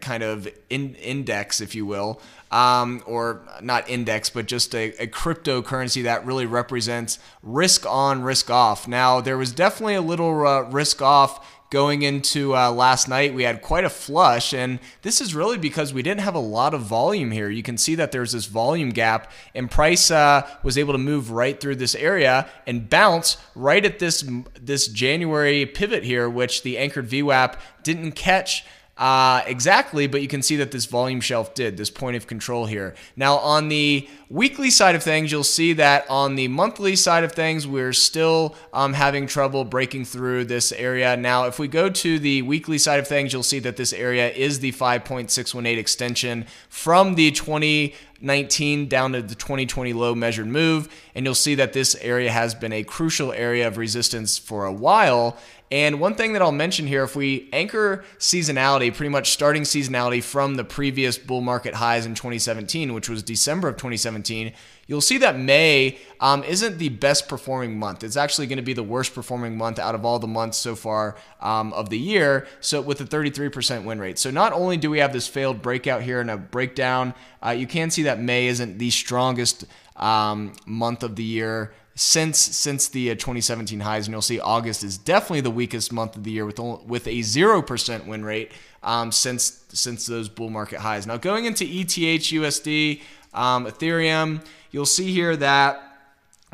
kind 0.00 0.22
of 0.22 0.48
in, 0.70 0.94
index, 0.96 1.60
if 1.60 1.74
you 1.74 1.86
will, 1.86 2.20
um, 2.50 3.02
or 3.06 3.42
not 3.60 3.88
index, 3.88 4.30
but 4.30 4.46
just 4.46 4.74
a, 4.74 4.90
a 5.02 5.06
cryptocurrency 5.06 6.02
that 6.04 6.24
really 6.26 6.46
represents 6.46 7.19
risk 7.42 7.86
on, 7.86 8.22
risk 8.22 8.50
off. 8.50 8.86
Now, 8.86 9.20
there 9.20 9.38
was 9.38 9.52
definitely 9.52 9.94
a 9.94 10.02
little 10.02 10.46
uh, 10.46 10.62
risk 10.62 11.00
off 11.02 11.46
going 11.72 12.02
into 12.02 12.55
uh, 12.55 12.70
last 12.70 13.08
night, 13.08 13.32
we 13.32 13.44
had 13.44 13.62
quite 13.62 13.82
a 13.82 13.88
flush, 13.88 14.52
and 14.52 14.79
this 15.00 15.22
is 15.22 15.34
really 15.34 15.56
because 15.56 15.94
we 15.94 16.02
didn't 16.02 16.20
have 16.20 16.34
a 16.34 16.38
lot 16.38 16.74
of 16.74 16.82
volume 16.82 17.31
here. 17.31 17.48
You 17.48 17.62
can 17.62 17.79
see 17.79 17.94
that 17.94 18.12
there's 18.12 18.32
this 18.32 18.44
volume 18.44 18.91
gap, 18.91 19.32
and 19.55 19.70
price 19.70 20.10
uh, 20.10 20.46
was 20.62 20.76
able 20.76 20.93
to 20.93 20.98
move 20.98 21.31
right 21.31 21.58
through 21.58 21.76
this 21.76 21.94
area 21.94 22.46
and 22.67 22.91
bounce 22.91 23.38
right 23.55 23.82
at 23.86 24.00
this 24.00 24.22
this 24.60 24.86
January 24.86 25.64
pivot 25.64 26.05
here, 26.05 26.29
which 26.29 26.62
the 26.62 26.76
anchored 26.76 27.08
VWAP 27.08 27.58
didn't 27.82 28.12
catch 28.12 28.67
uh, 29.03 29.43
exactly, 29.49 30.06
but 30.06 30.23
you 30.23 30.29
can 30.29 30.43
see 30.43 30.55
that 30.55 30.71
this 30.71 30.87
volume 30.87 31.21
shelf 31.21 31.55
did, 31.55 31.77
this 31.77 31.91
point 31.91 32.17
of 32.17 32.29
control 32.29 32.67
here. 32.67 32.94
Now, 33.17 33.39
on 33.39 33.69
the 33.69 34.09
weekly 34.31 34.71
side 34.71 34.94
of 34.94 35.03
things, 35.03 35.32
you'll 35.32 35.43
see 35.43 35.73
that 35.73 36.09
on 36.09 36.37
the 36.37 36.47
monthly 36.47 36.94
side 36.94 37.25
of 37.25 37.32
things, 37.32 37.67
we're 37.67 37.94
still 37.94 38.55
um, 38.73 38.93
having 38.93 39.27
trouble 39.27 39.65
breaking 39.65 40.05
through 40.05 40.44
this 40.44 40.71
area. 40.71 41.17
Now, 41.17 41.47
if 41.47 41.59
we 41.59 41.67
go 41.67 41.89
to 41.89 42.19
the 42.21 42.43
weekly 42.43 42.79
side 42.79 43.01
of 43.01 43.09
things, 43.09 43.32
you'll 43.32 43.43
see 43.43 43.59
that 43.59 43.77
this 43.77 43.93
area 43.93 44.31
is 44.31 44.61
the 44.61 44.71
5.618 44.71 45.79
extension 45.79 46.47
from 46.69 47.17
the 47.17 47.32
2019 47.32 48.87
down 48.87 49.15
to 49.15 49.23
the 49.23 49.35
2020 49.35 49.94
low 49.94 50.15
measured 50.15 50.47
move. 50.47 50.89
And 51.17 51.27
you'll 51.27 51.35
see 51.35 51.56
that 51.56 51.73
this 51.73 51.97
area 51.97 52.31
has 52.31 52.55
been 52.55 52.73
a 52.73 52.85
crucial 52.85 53.32
area 53.32 53.67
of 53.67 53.79
resistance 53.79 54.39
for 54.39 54.65
a 54.65 54.73
while. 54.73 55.37
And 55.72 56.00
one 56.00 56.17
thing 56.17 56.34
that 56.34 56.43
I'll 56.43 56.52
mention 56.52 56.86
here, 56.86 57.02
if 57.02 57.17
we 57.17 57.48
anchor 57.50 58.05
seasonality, 58.19 58.94
pretty 58.94 59.08
much 59.08 59.31
starting 59.31 59.62
seasonality 59.62 60.22
from 60.22 60.56
the 60.56 60.64
previous 60.64 61.17
bull 61.17 61.41
market 61.41 61.72
highs 61.72 62.05
in 62.05 62.14
2017, 62.14 62.93
which 62.93 63.08
was 63.08 63.22
December 63.22 63.69
of 63.69 63.76
2017, 63.76 64.52
you'll 64.86 65.00
see 65.00 65.17
that 65.17 65.38
May 65.38 65.98
um, 66.20 66.44
isn't 66.44 66.76
the 66.76 66.91
best 66.91 67.26
performing 67.26 67.79
month. 67.79 68.05
It's 68.05 68.19
actually 68.19 68.48
going 68.48 68.58
to 68.58 68.62
be 68.62 68.74
the 68.74 68.82
worst 68.82 69.14
performing 69.14 69.56
month 69.56 69.79
out 69.79 69.94
of 69.94 70.05
all 70.05 70.19
the 70.19 70.26
months 70.26 70.58
so 70.58 70.76
far 70.76 71.17
um, 71.41 71.72
of 71.72 71.88
the 71.88 71.98
year. 71.98 72.46
So 72.60 72.82
with 72.82 73.00
a 73.00 73.05
33% 73.05 73.84
win 73.84 73.98
rate. 73.98 74.19
So 74.19 74.31
not 74.31 74.52
only 74.52 74.76
do 74.76 74.91
we 74.91 74.98
have 74.98 75.14
this 75.14 75.26
failed 75.26 75.62
breakout 75.62 76.02
here 76.02 76.20
and 76.20 76.31
a 76.31 76.36
breakdown, 76.36 77.14
uh, 77.43 77.52
you 77.52 77.67
can 77.67 77.91
see 77.91 78.02
that 78.02 78.20
May 78.20 78.46
isn't 78.48 78.76
the 78.76 78.91
strongest 78.91 79.64
um, 79.96 80.52
month 80.67 81.02
of 81.02 81.17
the 81.17 81.24
year 81.24 81.72
since 81.94 82.39
since 82.39 82.89
the 82.89 83.11
uh, 83.11 83.15
2017 83.15 83.81
highs, 83.81 84.06
and 84.06 84.13
you'll 84.13 84.22
see 84.22 84.41
August 84.41 84.82
is 84.82 84.96
definitely 84.96 85.43
the 85.43 85.51
weakest 85.51 85.93
month 85.93 86.17
of 86.17 86.25
the 86.25 86.31
year 86.31 86.46
with 86.46 86.58
only, 86.58 86.84
with 86.87 87.06
a 87.06 87.22
zero 87.22 87.61
percent 87.61 88.06
win 88.06 88.25
rate 88.25 88.53
um, 88.82 89.13
since 89.13 89.65
since 89.69 90.06
those 90.06 90.29
bull 90.29 90.51
market 90.51 90.81
highs. 90.81 91.06
Now 91.06 91.17
going 91.17 91.44
into 91.44 91.65
ETH 91.65 91.89
USD, 91.89 93.03
um, 93.34 93.67
Ethereum, 93.67 94.44
you'll 94.70 94.87
see 94.87 95.13
here 95.13 95.37
that 95.37 95.82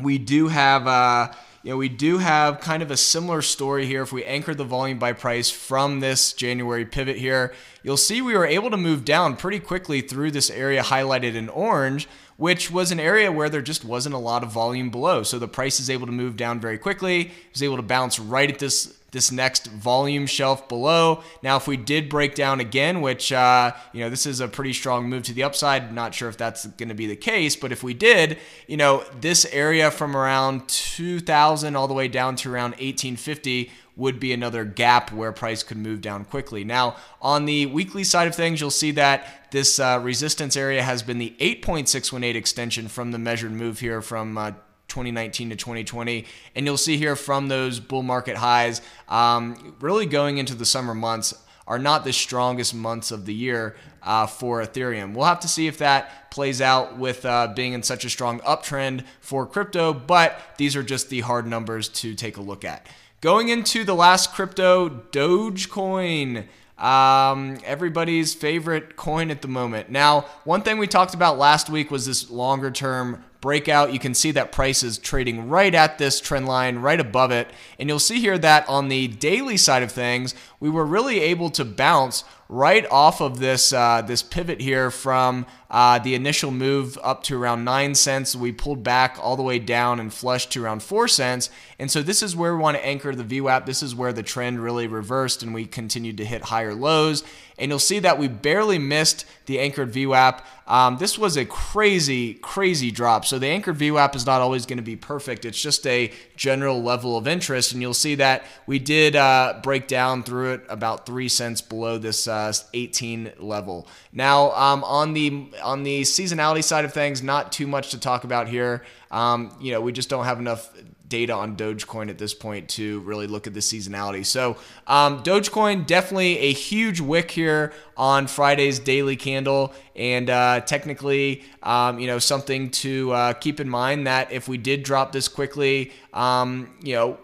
we 0.01 0.17
do 0.17 0.47
have. 0.47 0.87
Uh, 0.87 1.31
you 1.61 1.71
know, 1.71 1.77
we 1.77 1.89
do 1.89 2.19
have 2.19 2.61
kind 2.61 2.81
of 2.81 2.89
a 2.89 2.95
similar 2.95 3.41
story 3.41 3.85
here. 3.85 4.01
If 4.01 4.13
we 4.13 4.23
anchor 4.23 4.55
the 4.55 4.63
volume 4.63 4.97
by 4.97 5.11
price 5.11 5.51
from 5.51 5.99
this 5.99 6.31
January 6.31 6.85
pivot 6.85 7.17
here, 7.17 7.53
you'll 7.83 7.97
see 7.97 8.21
we 8.21 8.37
were 8.37 8.45
able 8.45 8.71
to 8.71 8.77
move 8.77 9.03
down 9.03 9.35
pretty 9.35 9.59
quickly 9.59 9.99
through 9.99 10.31
this 10.31 10.49
area 10.49 10.81
highlighted 10.81 11.35
in 11.35 11.49
orange, 11.49 12.07
which 12.39 12.71
was 12.71 12.89
an 12.89 13.01
area 13.01 13.29
where 13.29 13.49
there 13.49 13.61
just 13.61 13.83
wasn't 13.83 14.15
a 14.15 14.17
lot 14.17 14.43
of 14.43 14.49
volume 14.49 14.89
below. 14.89 15.23
So 15.23 15.37
the 15.37 15.47
price 15.47 15.81
is 15.81 15.89
able 15.89 16.05
to 16.05 16.13
move 16.13 16.37
down 16.37 16.61
very 16.61 16.77
quickly. 16.77 17.23
It 17.23 17.31
was 17.53 17.61
able 17.61 17.75
to 17.75 17.83
bounce 17.83 18.17
right 18.17 18.49
at 18.49 18.59
this 18.59 18.95
this 19.11 19.31
next 19.31 19.65
volume 19.67 20.27
shelf 20.27 20.69
below. 20.69 21.23
Now, 21.41 21.57
if 21.57 21.67
we 21.67 21.77
did 21.77 22.09
break 22.09 22.35
down 22.35 22.59
again, 22.59 23.01
which, 23.01 23.31
uh, 23.31 23.71
you 23.91 24.01
know, 24.01 24.09
this 24.11 24.27
is 24.27 24.39
a 24.39 24.47
pretty 24.47 24.71
strong 24.71 25.09
move 25.09 25.23
to 25.23 25.33
the 25.33 25.41
upside, 25.41 25.91
not 25.91 26.13
sure 26.13 26.29
if 26.29 26.37
that's 26.37 26.67
going 26.67 26.89
to 26.89 26.95
be 26.95 27.07
the 27.07 27.15
case, 27.15 27.55
but 27.55 27.71
if 27.71 27.81
we 27.81 27.95
did, 27.95 28.37
you 28.67 28.77
know, 28.77 29.03
this 29.19 29.45
area 29.45 29.89
from 29.89 30.15
around 30.15 30.67
2000 30.67 31.75
all 31.75 31.87
the 31.87 31.93
way 31.95 32.07
down 32.07 32.35
to 32.35 32.53
around 32.53 32.73
1850 32.73 33.71
would 33.99 34.19
be 34.19 34.33
another 34.33 34.63
gap 34.63 35.11
where 35.11 35.31
price 35.31 35.61
could 35.61 35.77
move 35.77 36.01
down 36.01 36.25
quickly. 36.25 36.63
Now, 36.63 36.95
on 37.21 37.45
the 37.45 37.65
weekly 37.65 38.03
side 38.03 38.27
of 38.27 38.33
things, 38.33 38.61
you'll 38.61 38.71
see 38.71 38.91
that 38.91 39.51
this 39.51 39.79
uh, 39.79 39.99
resistance 40.01 40.55
area 40.55 40.81
has 40.81 41.03
been 41.03 41.17
the 41.17 41.35
8.618 41.39 42.35
extension 42.35 42.87
from 42.87 43.11
the 43.11 43.19
measured 43.19 43.51
move 43.51 43.79
here 43.79 44.01
from 44.01 44.37
uh, 44.37 44.51
2019 44.87 45.49
to 45.51 45.55
2020. 45.55 46.25
And 46.55 46.65
you'll 46.65 46.77
see 46.77 46.97
here 46.97 47.15
from 47.15 47.49
those 47.49 47.79
bull 47.79 48.01
market 48.01 48.37
highs, 48.37 48.81
um, 49.09 49.75
really 49.81 50.05
going 50.05 50.37
into 50.37 50.55
the 50.55 50.65
summer 50.65 50.95
months 50.95 51.33
are 51.67 51.79
not 51.79 52.03
the 52.03 52.11
strongest 52.11 52.73
months 52.73 53.11
of 53.11 53.27
the 53.27 53.33
year 53.33 53.75
uh, 54.01 54.25
for 54.25 54.61
Ethereum. 54.63 55.13
We'll 55.13 55.27
have 55.27 55.41
to 55.41 55.47
see 55.47 55.67
if 55.67 55.77
that 55.77 56.31
plays 56.31 56.61
out 56.61 56.97
with 56.97 57.25
uh, 57.25 57.53
being 57.55 57.73
in 57.73 57.83
such 57.83 58.05
a 58.05 58.09
strong 58.09 58.39
uptrend 58.39 59.03
for 59.21 59.45
crypto, 59.45 59.93
but 59.93 60.39
these 60.57 60.75
are 60.75 60.81
just 60.81 61.09
the 61.09 61.21
hard 61.21 61.45
numbers 61.45 61.87
to 61.89 62.15
take 62.15 62.37
a 62.37 62.41
look 62.41 62.65
at. 62.65 62.87
Going 63.21 63.49
into 63.49 63.83
the 63.83 63.95
last 63.95 64.31
crypto, 64.31 64.87
Dogecoin. 65.11 66.45
Um, 66.77 67.57
everybody's 67.65 68.33
favorite 68.33 68.95
coin 68.95 69.29
at 69.29 69.41
the 69.41 69.49
moment. 69.49 69.89
Now, 69.89 70.21
one 70.45 70.61
thing 70.61 70.77
we 70.77 70.87
talked 70.87 71.13
about 71.13 71.37
last 71.37 71.69
week 71.69 71.91
was 71.91 72.05
this 72.05 72.29
longer 72.29 72.71
term 72.71 73.25
breakout. 73.41 73.91
You 73.91 73.99
can 73.99 74.13
see 74.13 74.31
that 74.31 74.53
price 74.53 74.83
is 74.83 74.97
trading 74.97 75.49
right 75.49 75.75
at 75.75 75.97
this 75.97 76.21
trend 76.21 76.47
line, 76.47 76.77
right 76.77 76.99
above 76.99 77.31
it. 77.31 77.49
And 77.77 77.89
you'll 77.89 77.99
see 77.99 78.21
here 78.21 78.37
that 78.37 78.67
on 78.69 78.87
the 78.87 79.09
daily 79.09 79.57
side 79.57 79.83
of 79.83 79.91
things, 79.91 80.33
we 80.61 80.69
were 80.69 80.85
really 80.85 81.19
able 81.19 81.49
to 81.51 81.65
bounce 81.65 82.23
right 82.47 82.89
off 82.89 83.21
of 83.21 83.39
this 83.39 83.73
uh, 83.73 84.01
this 84.01 84.23
pivot 84.23 84.61
here 84.61 84.89
from 84.91 85.45
uh, 85.71 85.99
the 85.99 86.15
initial 86.15 86.49
move 86.49 86.97
up 87.03 87.21
to 87.23 87.41
around 87.41 87.63
nine 87.63 87.93
cents. 87.93 88.35
We 88.35 88.51
pulled 88.51 88.83
back 88.83 89.17
all 89.21 89.35
the 89.35 89.43
way 89.43 89.59
down 89.59 89.99
and 89.99 90.11
flushed 90.11 90.51
to 90.53 90.63
around 90.63 90.81
four 90.81 91.07
cents. 91.07 91.49
And 91.77 91.91
so 91.91 92.01
this 92.01 92.23
is 92.23 92.35
where 92.35 92.55
we 92.55 92.61
want 92.61 92.77
to 92.77 92.85
anchor 92.85 93.13
the 93.13 93.23
VWAP. 93.23 93.65
This 93.65 93.83
is 93.83 93.93
where 93.93 94.11
the 94.11 94.23
trend 94.23 94.61
really 94.61 94.87
reversed 94.87 95.43
and 95.43 95.53
we 95.53 95.65
continued 95.65 96.17
to 96.17 96.25
hit 96.25 96.43
higher 96.43 96.73
lows. 96.73 97.23
And 97.59 97.69
you'll 97.69 97.79
see 97.79 97.99
that 97.99 98.17
we 98.17 98.29
barely 98.29 98.79
missed 98.79 99.25
the 99.45 99.59
anchored 99.59 99.91
VWAP. 99.91 100.41
Um, 100.65 100.97
this 100.97 101.17
was 101.17 101.35
a 101.35 101.45
crazy, 101.45 102.35
crazy 102.35 102.89
drop. 102.89 103.25
So 103.25 103.37
the 103.37 103.47
anchored 103.47 103.77
VWAP 103.77 104.15
is 104.15 104.25
not 104.25 104.39
always 104.39 104.65
going 104.65 104.77
to 104.77 104.83
be 104.83 104.95
perfect. 104.95 105.43
It's 105.43 105.61
just 105.61 105.85
a 105.85 106.11
general 106.37 106.81
level 106.81 107.17
of 107.17 107.27
interest. 107.27 107.73
And 107.73 107.81
you'll 107.81 107.93
see 107.93 108.15
that 108.15 108.45
we 108.65 108.79
did 108.79 109.15
uh, 109.15 109.59
break 109.61 109.87
down 109.87 110.23
through 110.23 110.53
it 110.53 110.65
about 110.69 111.05
three 111.05 111.27
cents 111.27 111.61
below 111.61 111.97
this 111.97 112.27
uh, 112.27 112.53
18 112.73 113.33
level. 113.39 113.87
Now 114.13 114.51
um, 114.51 114.83
on 114.85 115.13
the 115.13 115.49
on 115.61 115.83
the 115.83 116.01
seasonality 116.01 116.63
side 116.63 116.85
of 116.85 116.93
things, 116.93 117.21
not 117.21 117.51
too 117.51 117.67
much 117.67 117.91
to 117.91 117.99
talk 117.99 118.23
about 118.23 118.47
here. 118.47 118.83
Um, 119.11 119.55
you 119.59 119.71
know, 119.71 119.81
we 119.81 119.91
just 119.91 120.09
don't 120.09 120.25
have 120.25 120.39
enough 120.39 120.71
data 121.09 121.33
on 121.33 121.57
Dogecoin 121.57 122.09
at 122.09 122.17
this 122.19 122.33
point 122.33 122.69
to 122.69 122.99
really 123.01 123.27
look 123.27 123.47
at 123.47 123.53
the 123.53 123.59
seasonality. 123.59 124.25
So, 124.25 124.57
um, 124.87 125.23
Dogecoin 125.23 125.85
definitely 125.85 126.37
a 126.37 126.53
huge 126.53 127.01
wick 127.01 127.31
here 127.31 127.73
on 127.97 128.27
Friday's 128.27 128.79
daily 128.79 129.15
candle, 129.15 129.73
and 129.95 130.29
uh, 130.29 130.61
technically, 130.61 131.43
um, 131.63 131.99
you 131.99 132.07
know, 132.07 132.19
something 132.19 132.69
to 132.71 133.11
uh, 133.11 133.33
keep 133.33 133.59
in 133.59 133.67
mind 133.67 134.07
that 134.07 134.31
if 134.31 134.47
we 134.47 134.57
did 134.57 134.83
drop 134.83 135.11
this 135.11 135.27
quickly, 135.27 135.91
um, 136.13 136.77
you 136.81 136.95
know. 136.95 137.17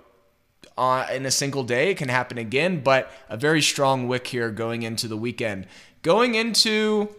Uh, 0.78 1.08
in 1.14 1.26
a 1.26 1.32
single 1.32 1.64
day, 1.64 1.92
it 1.92 1.98
can 1.98 2.10
happen 2.10 2.38
again, 2.38 2.82
but 2.82 3.10
a 3.30 3.38
very 3.38 3.62
strong 3.62 4.10
wick 4.10 4.28
here 4.28 4.52
going 4.52 4.84
into 4.84 5.08
the 5.08 5.16
weekend. 5.16 5.66
Going 6.02 6.36
into 6.36 7.16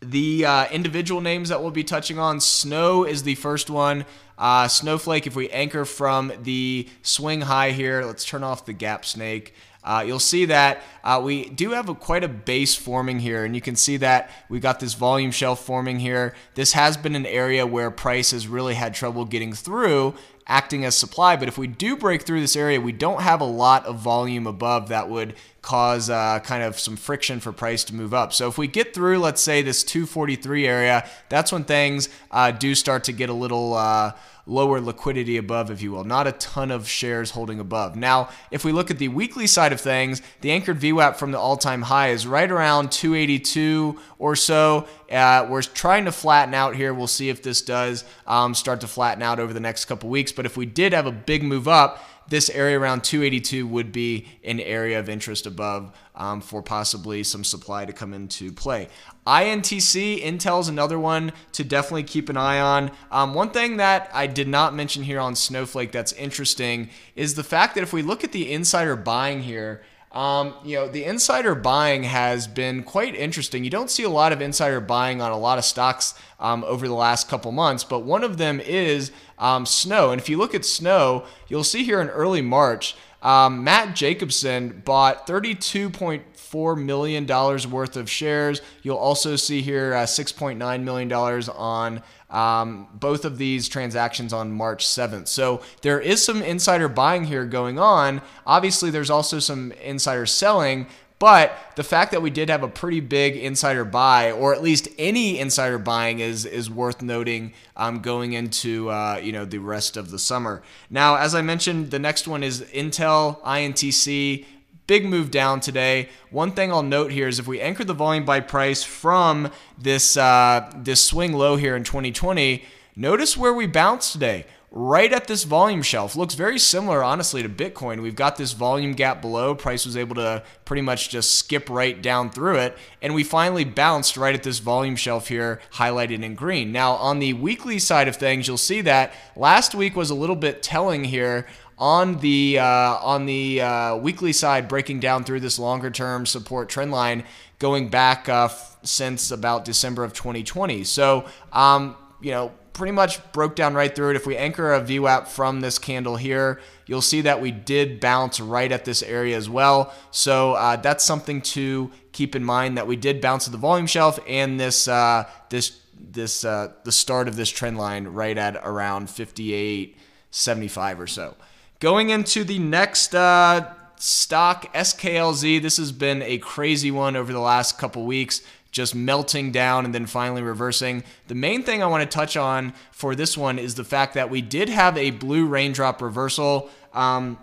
the 0.00 0.46
uh, 0.46 0.68
individual 0.70 1.20
names 1.20 1.50
that 1.50 1.60
we'll 1.60 1.70
be 1.70 1.84
touching 1.84 2.18
on, 2.18 2.40
Snow 2.40 3.04
is 3.04 3.22
the 3.22 3.34
first 3.34 3.68
one. 3.70 4.06
Uh, 4.38 4.66
Snowflake, 4.66 5.26
if 5.26 5.36
we 5.36 5.50
anchor 5.50 5.84
from 5.84 6.32
the 6.42 6.88
swing 7.02 7.42
high 7.42 7.72
here, 7.72 8.04
let's 8.04 8.24
turn 8.24 8.42
off 8.42 8.64
the 8.64 8.72
gap 8.72 9.04
snake. 9.04 9.54
Uh, 9.82 10.04
you'll 10.06 10.18
see 10.18 10.44
that 10.44 10.82
uh, 11.04 11.20
we 11.22 11.48
do 11.50 11.70
have 11.70 11.88
a, 11.88 11.94
quite 11.94 12.22
a 12.22 12.28
base 12.28 12.74
forming 12.74 13.18
here, 13.18 13.44
and 13.44 13.54
you 13.54 13.60
can 13.60 13.76
see 13.76 13.96
that 13.98 14.30
we 14.48 14.60
got 14.60 14.80
this 14.80 14.94
volume 14.94 15.30
shelf 15.30 15.64
forming 15.64 15.98
here. 15.98 16.34
This 16.54 16.72
has 16.74 16.96
been 16.96 17.16
an 17.16 17.26
area 17.26 17.66
where 17.66 17.90
price 17.90 18.30
has 18.32 18.46
really 18.46 18.74
had 18.74 18.94
trouble 18.94 19.24
getting 19.24 19.54
through, 19.54 20.14
acting 20.46 20.84
as 20.84 20.94
supply. 20.96 21.36
But 21.36 21.48
if 21.48 21.56
we 21.56 21.66
do 21.66 21.96
break 21.96 22.22
through 22.22 22.40
this 22.40 22.56
area, 22.56 22.80
we 22.80 22.92
don't 22.92 23.22
have 23.22 23.40
a 23.40 23.44
lot 23.44 23.86
of 23.86 23.98
volume 23.98 24.46
above 24.46 24.88
that 24.88 25.08
would 25.08 25.34
cause 25.62 26.08
uh, 26.08 26.40
kind 26.40 26.62
of 26.62 26.78
some 26.78 26.96
friction 26.96 27.40
for 27.40 27.52
price 27.52 27.84
to 27.84 27.94
move 27.94 28.14
up. 28.14 28.32
So 28.32 28.48
if 28.48 28.56
we 28.56 28.66
get 28.66 28.94
through, 28.94 29.18
let's 29.18 29.42
say, 29.42 29.62
this 29.62 29.84
243 29.84 30.66
area, 30.66 31.08
that's 31.28 31.52
when 31.52 31.64
things 31.64 32.08
uh, 32.30 32.50
do 32.50 32.74
start 32.74 33.04
to 33.04 33.12
get 33.12 33.28
a 33.28 33.34
little 33.34 33.74
uh, 33.74 34.12
lower 34.46 34.80
liquidity 34.80 35.36
above, 35.36 35.70
if 35.70 35.80
you 35.82 35.92
will. 35.92 36.04
Not 36.04 36.26
a 36.26 36.32
ton 36.32 36.70
of 36.70 36.88
shares 36.88 37.30
holding 37.30 37.60
above. 37.60 37.94
Now, 37.94 38.30
if 38.50 38.64
we 38.64 38.72
look 38.72 38.90
at 38.90 38.98
the 38.98 39.08
weekly 39.08 39.46
side 39.46 39.72
of 39.72 39.80
things, 39.80 40.22
the 40.40 40.50
anchored 40.50 40.80
VWAP 40.80 41.16
from 41.16 41.30
the 41.30 41.38
all 41.38 41.56
time 41.56 41.82
high 41.82 42.08
is 42.08 42.26
right 42.26 42.50
around 42.50 42.90
282 42.90 43.98
or 44.18 44.34
so. 44.36 44.86
Uh, 45.10 45.46
we're 45.48 45.62
trying 45.62 46.06
to 46.06 46.12
flatten 46.12 46.54
out 46.54 46.74
here. 46.74 46.92
We'll 46.94 47.06
see 47.06 47.28
if 47.28 47.42
this 47.42 47.62
does 47.62 48.04
um, 48.26 48.54
start 48.54 48.80
to 48.80 48.88
flatten 48.88 49.22
out 49.22 49.38
over 49.38 49.52
the 49.52 49.60
next 49.60 49.84
couple 49.84 50.10
weeks. 50.10 50.32
But 50.32 50.46
if 50.46 50.56
we 50.56 50.66
did 50.66 50.92
have 50.92 51.06
a 51.06 51.12
big 51.12 51.42
move 51.42 51.68
up, 51.68 52.04
this 52.28 52.48
area 52.48 52.78
around 52.78 53.02
282 53.02 53.66
would 53.66 53.90
be 53.92 54.26
an 54.44 54.60
area 54.60 55.00
of 55.00 55.08
interest 55.08 55.46
above 55.50 55.92
um, 56.14 56.40
for 56.40 56.62
possibly 56.62 57.22
some 57.22 57.44
supply 57.44 57.84
to 57.84 57.92
come 57.92 58.14
into 58.14 58.52
play. 58.52 58.88
INTC, 59.26 60.22
Intel's 60.22 60.68
another 60.68 60.98
one 60.98 61.32
to 61.52 61.62
definitely 61.62 62.04
keep 62.04 62.28
an 62.30 62.38
eye 62.38 62.58
on. 62.58 62.90
Um, 63.10 63.34
one 63.34 63.50
thing 63.50 63.76
that 63.76 64.10
I 64.14 64.26
did 64.26 64.48
not 64.48 64.74
mention 64.74 65.02
here 65.02 65.20
on 65.20 65.34
Snowflake 65.34 65.92
that's 65.92 66.12
interesting 66.14 66.88
is 67.14 67.34
the 67.34 67.44
fact 67.44 67.74
that 67.74 67.82
if 67.82 67.92
we 67.92 68.02
look 68.02 68.24
at 68.24 68.32
the 68.32 68.50
insider 68.50 68.96
buying 68.96 69.42
here, 69.42 69.82
um, 70.12 70.54
you 70.64 70.76
know, 70.76 70.88
the 70.88 71.04
insider 71.04 71.54
buying 71.54 72.02
has 72.02 72.48
been 72.48 72.82
quite 72.82 73.14
interesting. 73.14 73.62
You 73.62 73.70
don't 73.70 73.90
see 73.90 74.02
a 74.02 74.10
lot 74.10 74.32
of 74.32 74.42
insider 74.42 74.80
buying 74.80 75.22
on 75.22 75.30
a 75.30 75.38
lot 75.38 75.58
of 75.58 75.64
stocks 75.64 76.14
um, 76.40 76.64
over 76.64 76.88
the 76.88 76.94
last 76.94 77.28
couple 77.28 77.52
months, 77.52 77.84
but 77.84 78.00
one 78.00 78.24
of 78.24 78.36
them 78.36 78.58
is 78.58 79.12
um, 79.38 79.64
Snow. 79.64 80.10
And 80.10 80.20
if 80.20 80.28
you 80.28 80.36
look 80.36 80.54
at 80.54 80.64
Snow, 80.64 81.24
you'll 81.46 81.62
see 81.62 81.84
here 81.84 82.00
in 82.00 82.08
early 82.08 82.42
March, 82.42 82.96
um, 83.22 83.64
Matt 83.64 83.94
Jacobson 83.94 84.82
bought 84.84 85.26
32.4 85.26 86.82
million 86.82 87.26
dollars 87.26 87.66
worth 87.66 87.96
of 87.96 88.08
shares. 88.08 88.62
You'll 88.82 88.96
also 88.96 89.36
see 89.36 89.60
here 89.60 89.94
uh, 89.94 90.04
6.9 90.04 90.82
million 90.82 91.08
dollars 91.08 91.48
on 91.48 92.02
um, 92.30 92.88
both 92.94 93.24
of 93.24 93.38
these 93.38 93.68
transactions 93.68 94.32
on 94.32 94.52
March 94.52 94.86
7th. 94.86 95.28
So 95.28 95.62
there 95.82 96.00
is 96.00 96.24
some 96.24 96.42
insider 96.42 96.88
buying 96.88 97.24
here 97.24 97.44
going 97.44 97.78
on. 97.78 98.22
Obviously, 98.46 98.90
there's 98.90 99.10
also 99.10 99.38
some 99.38 99.72
insider 99.72 100.26
selling. 100.26 100.86
But 101.20 101.52
the 101.76 101.84
fact 101.84 102.12
that 102.12 102.22
we 102.22 102.30
did 102.30 102.48
have 102.48 102.62
a 102.62 102.68
pretty 102.68 103.00
big 103.00 103.36
insider 103.36 103.84
buy, 103.84 104.32
or 104.32 104.54
at 104.54 104.62
least 104.62 104.88
any 104.98 105.38
insider 105.38 105.78
buying, 105.78 106.18
is 106.18 106.46
is 106.46 106.70
worth 106.70 107.02
noting 107.02 107.52
um, 107.76 108.00
going 108.00 108.32
into 108.32 108.90
uh, 108.90 109.20
you 109.22 109.30
know 109.30 109.44
the 109.44 109.58
rest 109.58 109.98
of 109.98 110.10
the 110.10 110.18
summer. 110.18 110.62
Now, 110.88 111.16
as 111.16 111.34
I 111.34 111.42
mentioned, 111.42 111.90
the 111.90 111.98
next 111.98 112.26
one 112.26 112.42
is 112.42 112.62
Intel 112.62 113.40
INTC 113.42 114.46
big 114.86 115.04
move 115.04 115.30
down 115.30 115.60
today. 115.60 116.08
One 116.30 116.50
thing 116.50 116.72
I'll 116.72 116.82
note 116.82 117.12
here 117.12 117.28
is 117.28 117.38
if 117.38 117.46
we 117.46 117.60
anchor 117.60 117.84
the 117.84 117.94
volume 117.94 118.24
by 118.24 118.40
price 118.40 118.82
from 118.82 119.52
this 119.78 120.16
uh, 120.16 120.72
this 120.74 121.04
swing 121.04 121.34
low 121.34 121.56
here 121.56 121.76
in 121.76 121.84
2020, 121.84 122.64
notice 122.96 123.36
where 123.36 123.52
we 123.52 123.66
bounced 123.66 124.12
today 124.12 124.46
right 124.72 125.12
at 125.12 125.26
this 125.26 125.42
volume 125.44 125.82
shelf. 125.82 126.14
Looks 126.14 126.34
very 126.34 126.58
similar, 126.58 127.02
honestly, 127.02 127.42
to 127.42 127.48
Bitcoin. 127.48 128.02
We've 128.02 128.14
got 128.14 128.36
this 128.36 128.52
volume 128.52 128.92
gap 128.92 129.20
below. 129.20 129.54
Price 129.54 129.84
was 129.84 129.96
able 129.96 130.14
to 130.14 130.44
pretty 130.64 130.82
much 130.82 131.08
just 131.10 131.34
skip 131.34 131.68
right 131.68 132.00
down 132.00 132.30
through 132.30 132.56
it. 132.56 132.78
And 133.02 133.14
we 133.14 133.24
finally 133.24 133.64
bounced 133.64 134.16
right 134.16 134.34
at 134.34 134.44
this 134.44 134.60
volume 134.60 134.96
shelf 134.96 135.28
here, 135.28 135.60
highlighted 135.74 136.22
in 136.22 136.34
green. 136.34 136.70
Now, 136.70 136.92
on 136.92 137.18
the 137.18 137.32
weekly 137.32 137.78
side 137.80 138.06
of 138.06 138.16
things, 138.16 138.46
you'll 138.46 138.56
see 138.56 138.80
that 138.82 139.12
last 139.34 139.74
week 139.74 139.96
was 139.96 140.10
a 140.10 140.14
little 140.14 140.36
bit 140.36 140.62
telling 140.62 141.04
here 141.04 141.46
on 141.76 142.18
the 142.18 142.58
uh, 142.58 142.64
on 142.98 143.26
the 143.26 143.62
uh, 143.62 143.96
weekly 143.96 144.32
side, 144.32 144.68
breaking 144.68 145.00
down 145.00 145.24
through 145.24 145.40
this 145.40 145.58
longer 145.58 145.90
term 145.90 146.26
support 146.26 146.68
trend 146.68 146.92
line 146.92 147.24
going 147.58 147.88
back 147.88 148.28
uh, 148.28 148.44
f- 148.44 148.76
since 148.82 149.30
about 149.30 149.64
December 149.64 150.04
of 150.04 150.12
2020. 150.12 150.84
So, 150.84 151.26
um, 151.52 151.96
you 152.20 152.30
know, 152.30 152.52
pretty 152.72 152.92
much 152.92 153.20
broke 153.32 153.56
down 153.56 153.74
right 153.74 153.94
through 153.94 154.10
it. 154.10 154.16
If 154.16 154.26
we 154.26 154.36
anchor 154.36 154.72
a 154.72 154.80
VWAP 154.80 155.26
from 155.26 155.60
this 155.60 155.78
candle 155.78 156.16
here, 156.16 156.60
you'll 156.86 157.02
see 157.02 157.20
that 157.22 157.40
we 157.40 157.50
did 157.50 158.00
bounce 158.00 158.40
right 158.40 158.70
at 158.70 158.84
this 158.84 159.02
area 159.02 159.36
as 159.36 159.48
well. 159.48 159.92
So 160.10 160.54
uh, 160.54 160.76
that's 160.76 161.04
something 161.04 161.42
to 161.42 161.90
keep 162.12 162.34
in 162.34 162.44
mind 162.44 162.76
that 162.78 162.86
we 162.86 162.96
did 162.96 163.20
bounce 163.20 163.46
at 163.46 163.52
the 163.52 163.58
volume 163.58 163.86
shelf 163.86 164.18
and 164.26 164.58
this 164.58 164.88
uh, 164.88 165.28
this 165.50 165.80
this 165.98 166.44
uh, 166.44 166.72
the 166.84 166.92
start 166.92 167.28
of 167.28 167.36
this 167.36 167.50
trend 167.50 167.76
line 167.76 168.06
right 168.08 168.38
at 168.38 168.56
around 168.56 169.08
58.75 169.08 170.98
or 170.98 171.06
so. 171.06 171.36
Going 171.80 172.10
into 172.10 172.44
the 172.44 172.58
next 172.58 173.14
uh, 173.14 173.74
stock 174.00 174.72
SKLZ. 174.74 175.60
This 175.60 175.76
has 175.76 175.92
been 175.92 176.22
a 176.22 176.38
crazy 176.38 176.90
one 176.90 177.16
over 177.16 177.32
the 177.32 177.40
last 177.40 177.78
couple 177.78 178.04
weeks, 178.06 178.42
just 178.70 178.94
melting 178.94 179.50
down 179.52 179.84
and 179.84 179.94
then 179.94 180.06
finally 180.06 180.42
reversing. 180.42 181.02
The 181.28 181.34
main 181.34 181.62
thing 181.62 181.82
I 181.82 181.86
want 181.86 182.08
to 182.08 182.14
touch 182.14 182.36
on 182.36 182.72
for 182.92 183.14
this 183.14 183.36
one 183.36 183.58
is 183.58 183.74
the 183.74 183.84
fact 183.84 184.14
that 184.14 184.30
we 184.30 184.40
did 184.40 184.68
have 184.68 184.96
a 184.96 185.10
blue 185.10 185.46
raindrop 185.46 186.00
reversal. 186.00 186.70
Um, 186.92 187.38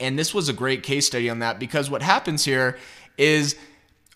and 0.00 0.18
this 0.18 0.34
was 0.34 0.48
a 0.48 0.52
great 0.52 0.82
case 0.82 1.06
study 1.06 1.30
on 1.30 1.40
that 1.40 1.58
because 1.58 1.90
what 1.90 2.02
happens 2.02 2.44
here 2.44 2.78
is 3.16 3.56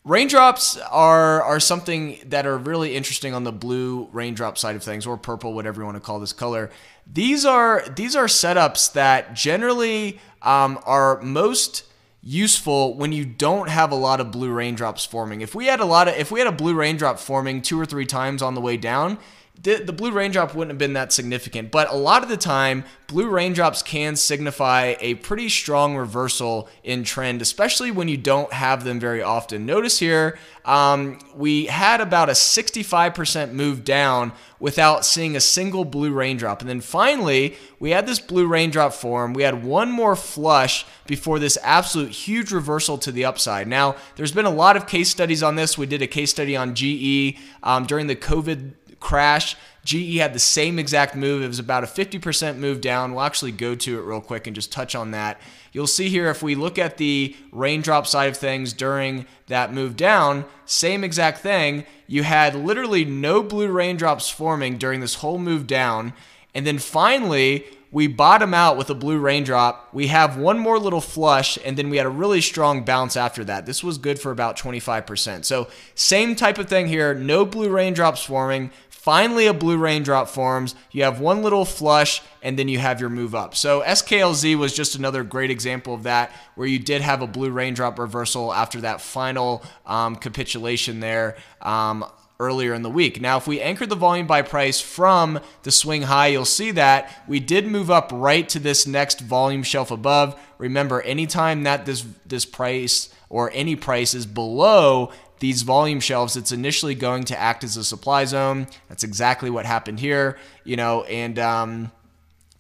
Raindrops 0.04 0.78
are 0.78 1.42
are 1.42 1.60
something 1.60 2.18
that 2.24 2.46
are 2.46 2.56
really 2.56 2.96
interesting 2.96 3.34
on 3.34 3.44
the 3.44 3.52
blue 3.52 4.08
raindrop 4.12 4.56
side 4.56 4.74
of 4.74 4.82
things, 4.82 5.06
or 5.06 5.18
purple, 5.18 5.52
whatever 5.52 5.82
you 5.82 5.84
want 5.84 5.96
to 5.96 6.00
call 6.00 6.18
this 6.18 6.32
color. 6.32 6.70
These 7.06 7.44
are 7.44 7.84
these 7.96 8.16
are 8.16 8.24
setups 8.24 8.94
that 8.94 9.34
generally 9.34 10.18
um, 10.40 10.80
are 10.86 11.20
most 11.20 11.84
useful 12.22 12.96
when 12.96 13.12
you 13.12 13.24
don't 13.24 13.68
have 13.68 13.92
a 13.92 13.96
lot 13.96 14.20
of 14.20 14.30
blue 14.30 14.52
raindrops 14.52 15.04
forming. 15.04 15.40
If 15.40 15.54
we 15.54 15.66
had 15.66 15.80
a 15.80 15.84
lot 15.84 16.08
of 16.08 16.14
if 16.14 16.30
we 16.30 16.40
had 16.40 16.48
a 16.48 16.52
blue 16.52 16.74
raindrop 16.74 17.18
forming 17.18 17.62
two 17.62 17.80
or 17.80 17.86
three 17.86 18.06
times 18.06 18.42
on 18.42 18.54
the 18.54 18.60
way 18.60 18.76
down, 18.76 19.18
the, 19.62 19.92
blue 19.92 20.10
raindrop 20.10 20.54
wouldn't 20.54 20.70
have 20.70 20.78
been 20.78 20.94
that 20.94 21.12
significant. 21.12 21.70
But 21.70 21.90
a 21.90 21.96
lot 21.96 22.22
of 22.22 22.28
the 22.28 22.36
time, 22.36 22.84
blue 23.06 23.28
raindrops 23.28 23.82
can 23.82 24.16
signify 24.16 24.94
a 25.00 25.14
pretty 25.16 25.48
strong 25.48 25.96
reversal 25.96 26.68
in 26.82 27.04
trend, 27.04 27.42
especially 27.42 27.90
when 27.90 28.08
you 28.08 28.16
don't 28.16 28.52
have 28.52 28.84
them 28.84 28.98
very 28.98 29.22
often. 29.22 29.66
Notice 29.66 29.98
here, 29.98 30.38
um, 30.64 31.18
we 31.34 31.66
had 31.66 32.00
about 32.00 32.28
a 32.28 32.32
65% 32.32 33.52
move 33.52 33.84
down 33.84 34.32
without 34.58 35.04
seeing 35.04 35.36
a 35.36 35.40
single 35.40 35.84
blue 35.84 36.12
raindrop. 36.12 36.60
And 36.60 36.68
then 36.68 36.80
finally, 36.80 37.56
we 37.78 37.90
had 37.90 38.06
this 38.06 38.20
blue 38.20 38.46
raindrop 38.46 38.92
form. 38.92 39.32
We 39.32 39.42
had 39.42 39.64
one 39.64 39.90
more 39.90 40.16
flush 40.16 40.86
before 41.06 41.38
this 41.38 41.58
absolute 41.62 42.10
huge 42.10 42.52
reversal 42.52 42.96
to 42.98 43.10
the 43.10 43.24
upside. 43.24 43.66
Now, 43.66 43.96
there's 44.16 44.32
been 44.32 44.46
a 44.46 44.50
lot 44.50 44.76
of 44.76 44.86
case 44.86 45.10
studies 45.10 45.42
on 45.42 45.56
this. 45.56 45.76
We 45.76 45.86
did 45.86 46.02
a 46.02 46.06
case 46.06 46.30
study 46.30 46.56
on 46.56 46.74
GE 46.74 47.38
um, 47.62 47.84
during 47.86 48.06
the 48.06 48.16
COVID 48.16 48.72
crash. 49.00 49.56
GE 49.84 50.16
had 50.16 50.34
the 50.34 50.38
same 50.38 50.78
exact 50.78 51.16
move. 51.16 51.42
It 51.42 51.48
was 51.48 51.58
about 51.58 51.84
a 51.84 51.86
50% 51.86 52.58
move 52.58 52.80
down. 52.80 53.12
We'll 53.12 53.24
actually 53.24 53.52
go 53.52 53.74
to 53.74 53.98
it 53.98 54.02
real 54.02 54.20
quick 54.20 54.46
and 54.46 54.54
just 54.54 54.70
touch 54.70 54.94
on 54.94 55.10
that. 55.12 55.40
You'll 55.72 55.86
see 55.86 56.08
here 56.08 56.28
if 56.28 56.42
we 56.42 56.54
look 56.54 56.78
at 56.78 56.98
the 56.98 57.34
raindrop 57.50 58.06
side 58.06 58.28
of 58.28 58.36
things 58.36 58.72
during 58.72 59.26
that 59.46 59.72
move 59.72 59.96
down, 59.96 60.44
same 60.66 61.02
exact 61.02 61.38
thing. 61.38 61.86
You 62.06 62.24
had 62.24 62.54
literally 62.54 63.04
no 63.04 63.42
blue 63.42 63.68
raindrops 63.68 64.28
forming 64.28 64.76
during 64.76 65.00
this 65.00 65.16
whole 65.16 65.38
move 65.38 65.66
down. 65.66 66.12
And 66.54 66.66
then 66.66 66.78
finally, 66.78 67.64
we 67.92 68.06
bottom 68.06 68.54
out 68.54 68.76
with 68.76 68.88
a 68.90 68.94
blue 68.94 69.18
raindrop. 69.18 69.88
We 69.92 70.08
have 70.08 70.36
one 70.36 70.58
more 70.58 70.78
little 70.78 71.00
flush, 71.00 71.58
and 71.64 71.76
then 71.76 71.90
we 71.90 71.96
had 71.96 72.06
a 72.06 72.10
really 72.10 72.40
strong 72.40 72.84
bounce 72.84 73.16
after 73.16 73.42
that. 73.44 73.66
This 73.66 73.82
was 73.82 73.98
good 73.98 74.20
for 74.20 74.30
about 74.30 74.56
25%. 74.56 75.44
So, 75.44 75.68
same 75.94 76.36
type 76.36 76.58
of 76.58 76.68
thing 76.68 76.86
here 76.86 77.14
no 77.14 77.44
blue 77.44 77.68
raindrops 77.68 78.22
forming. 78.22 78.70
Finally, 79.00 79.46
a 79.46 79.54
blue 79.54 79.78
raindrop 79.78 80.28
forms. 80.28 80.74
You 80.90 81.04
have 81.04 81.20
one 81.20 81.42
little 81.42 81.64
flush, 81.64 82.20
and 82.42 82.58
then 82.58 82.68
you 82.68 82.78
have 82.78 83.00
your 83.00 83.08
move 83.08 83.34
up. 83.34 83.54
So, 83.54 83.80
SKLZ 83.80 84.58
was 84.58 84.74
just 84.74 84.94
another 84.94 85.24
great 85.24 85.50
example 85.50 85.94
of 85.94 86.02
that, 86.02 86.30
where 86.54 86.68
you 86.68 86.78
did 86.78 87.00
have 87.00 87.22
a 87.22 87.26
blue 87.26 87.48
raindrop 87.48 87.98
reversal 87.98 88.52
after 88.52 88.82
that 88.82 89.00
final 89.00 89.64
um, 89.86 90.16
capitulation 90.16 91.00
there. 91.00 91.38
Um, 91.62 92.04
earlier 92.38 92.72
in 92.72 92.80
the 92.82 92.90
week. 92.90 93.20
Now, 93.20 93.36
if 93.36 93.46
we 93.46 93.60
anchor 93.60 93.84
the 93.84 93.94
volume 93.94 94.26
by 94.26 94.40
price 94.40 94.80
from 94.80 95.40
the 95.62 95.70
swing 95.70 96.02
high, 96.02 96.28
you'll 96.28 96.46
see 96.46 96.70
that 96.70 97.22
we 97.28 97.38
did 97.38 97.66
move 97.66 97.90
up 97.90 98.10
right 98.12 98.48
to 98.48 98.58
this 98.58 98.86
next 98.86 99.20
volume 99.20 99.62
shelf 99.62 99.90
above. 99.90 100.40
Remember, 100.56 101.02
anytime 101.02 101.64
that 101.64 101.84
this 101.84 102.04
this 102.24 102.46
price 102.46 103.10
or 103.28 103.50
any 103.54 103.76
price 103.76 104.14
is 104.14 104.24
below 104.24 105.12
these 105.40 105.62
volume 105.62 106.00
shelves, 106.00 106.36
it's 106.36 106.52
initially 106.52 106.94
going 106.94 107.24
to 107.24 107.38
act 107.38 107.64
as 107.64 107.76
a 107.76 107.84
supply 107.84 108.24
zone. 108.24 108.66
That's 108.88 109.04
exactly 109.04 109.50
what 109.50 109.66
happened 109.66 110.00
here, 110.00 110.38
you 110.64 110.76
know, 110.76 111.04
and 111.04 111.38
um, 111.38 111.92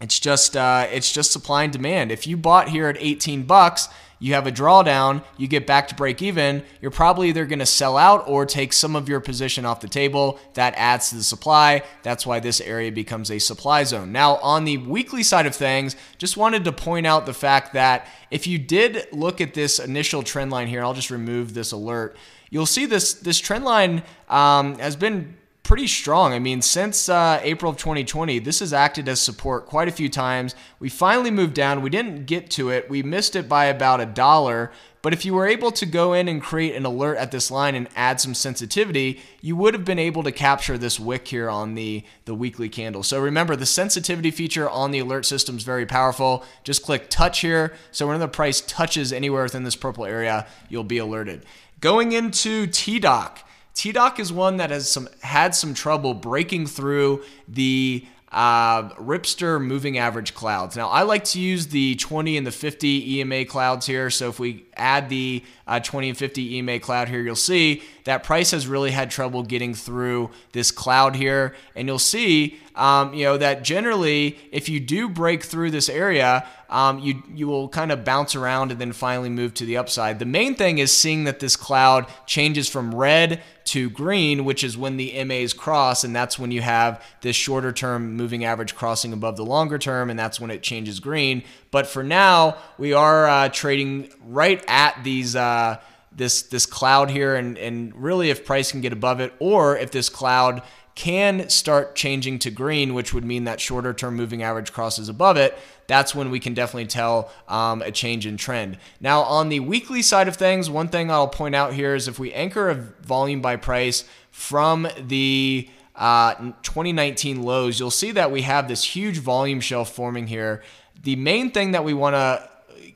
it's 0.00 0.18
just 0.18 0.56
uh, 0.56 0.86
it's 0.90 1.12
just 1.12 1.30
supply 1.30 1.64
and 1.64 1.72
demand. 1.72 2.10
If 2.10 2.26
you 2.26 2.36
bought 2.36 2.68
here 2.68 2.88
at 2.88 2.96
18 2.98 3.44
bucks 3.44 3.88
you 4.22 4.34
have 4.34 4.46
a 4.46 4.52
drawdown, 4.52 5.24
you 5.38 5.48
get 5.48 5.66
back 5.66 5.88
to 5.88 5.94
break 5.94 6.20
even, 6.20 6.62
you're 6.82 6.90
probably 6.90 7.30
either 7.30 7.46
going 7.46 7.58
to 7.58 7.66
sell 7.66 7.96
out 7.96 8.28
or 8.28 8.44
take 8.44 8.74
some 8.74 8.94
of 8.94 9.08
your 9.08 9.18
position 9.18 9.64
off 9.64 9.80
the 9.80 9.88
table. 9.88 10.38
That 10.54 10.74
adds 10.76 11.08
to 11.08 11.16
the 11.16 11.22
supply. 11.22 11.82
That's 12.02 12.26
why 12.26 12.38
this 12.38 12.60
area 12.60 12.92
becomes 12.92 13.30
a 13.30 13.38
supply 13.38 13.82
zone. 13.84 14.12
Now, 14.12 14.36
on 14.36 14.66
the 14.66 14.76
weekly 14.76 15.22
side 15.22 15.46
of 15.46 15.56
things, 15.56 15.96
just 16.18 16.36
wanted 16.36 16.64
to 16.64 16.72
point 16.72 17.06
out 17.06 17.24
the 17.24 17.32
fact 17.32 17.72
that 17.72 18.06
if 18.30 18.46
you 18.46 18.58
did 18.58 19.08
look 19.10 19.40
at 19.40 19.54
this 19.54 19.78
initial 19.78 20.22
trend 20.22 20.50
line 20.50 20.68
here, 20.68 20.84
I'll 20.84 20.94
just 20.94 21.10
remove 21.10 21.54
this 21.54 21.72
alert. 21.72 22.14
You'll 22.50 22.66
see 22.66 22.86
this 22.86 23.14
this 23.14 23.38
trend 23.38 23.64
line 23.64 24.02
um, 24.28 24.78
has 24.78 24.96
been 24.96 25.36
pretty 25.70 25.86
strong. 25.86 26.32
I 26.32 26.40
mean, 26.40 26.62
since 26.62 27.08
uh, 27.08 27.38
April 27.44 27.70
of 27.70 27.78
2020, 27.78 28.40
this 28.40 28.58
has 28.58 28.72
acted 28.72 29.08
as 29.08 29.22
support 29.22 29.66
quite 29.66 29.86
a 29.86 29.92
few 29.92 30.08
times. 30.08 30.56
We 30.80 30.88
finally 30.88 31.30
moved 31.30 31.54
down. 31.54 31.80
We 31.80 31.90
didn't 31.90 32.26
get 32.26 32.50
to 32.52 32.70
it. 32.70 32.90
We 32.90 33.04
missed 33.04 33.36
it 33.36 33.48
by 33.48 33.66
about 33.66 34.00
a 34.00 34.06
dollar. 34.06 34.72
But 35.02 35.12
if 35.12 35.24
you 35.24 35.32
were 35.32 35.46
able 35.46 35.70
to 35.70 35.86
go 35.86 36.12
in 36.12 36.28
and 36.28 36.42
create 36.42 36.74
an 36.74 36.84
alert 36.84 37.16
at 37.18 37.30
this 37.30 37.50
line 37.52 37.76
and 37.76 37.88
add 37.94 38.20
some 38.20 38.34
sensitivity, 38.34 39.20
you 39.40 39.56
would 39.56 39.72
have 39.72 39.84
been 39.84 39.98
able 39.98 40.22
to 40.24 40.32
capture 40.32 40.76
this 40.76 41.00
wick 41.00 41.28
here 41.28 41.48
on 41.48 41.74
the, 41.74 42.04
the 42.24 42.34
weekly 42.34 42.68
candle. 42.68 43.02
So 43.02 43.20
remember, 43.20 43.56
the 43.56 43.64
sensitivity 43.64 44.30
feature 44.30 44.68
on 44.68 44.90
the 44.90 44.98
alert 44.98 45.24
system 45.24 45.56
is 45.56 45.62
very 45.62 45.86
powerful. 45.86 46.44
Just 46.64 46.82
click 46.82 47.08
touch 47.08 47.40
here. 47.40 47.74
So 47.92 48.08
when 48.08 48.20
the 48.20 48.28
price 48.28 48.60
touches 48.60 49.12
anywhere 49.12 49.44
within 49.44 49.62
this 49.62 49.76
purple 49.76 50.04
area, 50.04 50.46
you'll 50.68 50.84
be 50.84 50.98
alerted. 50.98 51.46
Going 51.80 52.12
into 52.12 52.66
TDOC. 52.66 53.38
TDOC 53.74 54.18
is 54.18 54.30
one 54.30 54.58
that 54.58 54.68
has 54.68 54.90
some 54.90 55.08
had 55.22 55.54
some 55.54 55.72
trouble 55.72 56.12
breaking 56.12 56.66
through 56.66 57.22
the 57.48 58.04
uh, 58.30 58.90
Ripster 58.90 59.60
moving 59.60 59.96
average 59.96 60.34
clouds. 60.34 60.76
Now, 60.76 60.88
I 60.88 61.02
like 61.02 61.24
to 61.24 61.40
use 61.40 61.68
the 61.68 61.96
20 61.96 62.36
and 62.36 62.46
the 62.46 62.52
50 62.52 63.18
EMA 63.18 63.46
clouds 63.46 63.86
here. 63.86 64.10
So 64.10 64.28
if 64.28 64.38
we 64.38 64.66
add 64.76 65.08
the 65.08 65.42
uh, 65.66 65.80
20 65.80 66.10
and 66.10 66.18
50 66.18 66.56
EMA 66.56 66.80
cloud 66.80 67.08
here, 67.08 67.22
you'll 67.22 67.34
see 67.34 67.82
that 68.04 68.22
price 68.22 68.50
has 68.50 68.66
really 68.66 68.90
had 68.90 69.10
trouble 69.10 69.42
getting 69.42 69.74
through 69.74 70.30
this 70.52 70.70
cloud 70.70 71.16
here. 71.16 71.54
And 71.74 71.88
you'll 71.88 71.98
see, 71.98 72.58
um, 72.74 73.14
you 73.14 73.24
know, 73.24 73.36
that 73.36 73.62
generally, 73.62 74.38
if 74.52 74.68
you 74.68 74.80
do 74.80 75.08
break 75.08 75.42
through 75.42 75.70
this 75.70 75.88
area, 75.88 76.46
um, 76.70 77.00
you 77.00 77.22
you 77.34 77.48
will 77.48 77.68
kind 77.68 77.90
of 77.90 78.04
bounce 78.04 78.36
around 78.36 78.70
and 78.70 78.80
then 78.80 78.92
finally 78.92 79.28
move 79.28 79.54
to 79.54 79.64
the 79.64 79.76
upside. 79.76 80.20
The 80.20 80.24
main 80.24 80.54
thing 80.54 80.78
is 80.78 80.96
seeing 80.96 81.24
that 81.24 81.40
this 81.40 81.56
cloud 81.56 82.06
changes 82.26 82.68
from 82.68 82.94
red 82.94 83.42
to 83.66 83.90
green, 83.90 84.44
which 84.44 84.64
is 84.64 84.78
when 84.78 84.96
the 84.96 85.24
MAs 85.24 85.52
cross, 85.52 86.04
and 86.04 86.14
that's 86.14 86.38
when 86.38 86.52
you 86.52 86.62
have 86.62 87.04
this 87.22 87.36
shorter 87.36 87.72
term 87.72 88.16
moving 88.16 88.44
average 88.44 88.74
crossing 88.74 89.12
above 89.12 89.36
the 89.36 89.44
longer 89.44 89.78
term, 89.78 90.10
and 90.10 90.18
that's 90.18 90.40
when 90.40 90.50
it 90.50 90.62
changes 90.62 91.00
green. 91.00 91.42
But 91.72 91.86
for 91.86 92.02
now, 92.02 92.56
we 92.78 92.92
are 92.92 93.26
uh, 93.26 93.48
trading 93.48 94.10
right 94.24 94.64
at 94.68 95.02
these. 95.02 95.34
Uh, 95.34 95.78
this 96.12 96.42
this 96.42 96.66
cloud 96.66 97.10
here 97.10 97.36
and 97.36 97.56
and 97.56 97.94
really 97.94 98.30
if 98.30 98.44
price 98.44 98.72
can 98.72 98.80
get 98.80 98.92
above 98.92 99.20
it 99.20 99.32
or 99.38 99.76
if 99.76 99.90
this 99.90 100.08
cloud 100.08 100.62
can 100.94 101.48
start 101.48 101.94
changing 101.94 102.38
to 102.38 102.50
green, 102.50 102.92
which 102.92 103.14
would 103.14 103.24
mean 103.24 103.44
that 103.44 103.58
shorter 103.58 103.94
term 103.94 104.16
moving 104.16 104.42
average 104.42 104.70
crosses 104.72 105.08
above 105.08 105.36
it, 105.38 105.56
that's 105.86 106.14
when 106.14 106.30
we 106.30 106.38
can 106.38 106.52
definitely 106.52 106.86
tell 106.86 107.30
um, 107.48 107.80
a 107.82 107.90
change 107.90 108.26
in 108.26 108.36
trend. 108.36 108.76
Now, 109.00 109.22
on 109.22 109.48
the 109.48 109.60
weekly 109.60 110.02
side 110.02 110.28
of 110.28 110.36
things, 110.36 110.68
one 110.68 110.88
thing 110.88 111.10
I'll 111.10 111.28
point 111.28 111.54
out 111.54 111.72
here 111.72 111.94
is 111.94 112.06
if 112.06 112.18
we 112.18 112.32
anchor 112.32 112.68
a 112.68 112.74
volume 112.74 113.40
by 113.40 113.56
price 113.56 114.04
from 114.30 114.88
the 114.98 115.70
uh, 115.96 116.34
2019 116.62 117.42
lows, 117.42 117.80
you'll 117.80 117.90
see 117.90 118.10
that 118.12 118.30
we 118.30 118.42
have 118.42 118.68
this 118.68 118.84
huge 118.84 119.18
volume 119.18 119.60
shelf 119.60 119.92
forming 119.92 120.26
here. 120.26 120.62
The 121.02 121.16
main 121.16 121.50
thing 121.50 121.70
that 121.70 121.82
we 121.82 121.94
want 121.94 122.14
to 122.14 122.46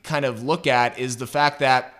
kind 0.03 0.25
of 0.25 0.43
look 0.43 0.67
at 0.67 0.99
is 0.99 1.17
the 1.17 1.27
fact 1.27 1.59
that 1.59 1.94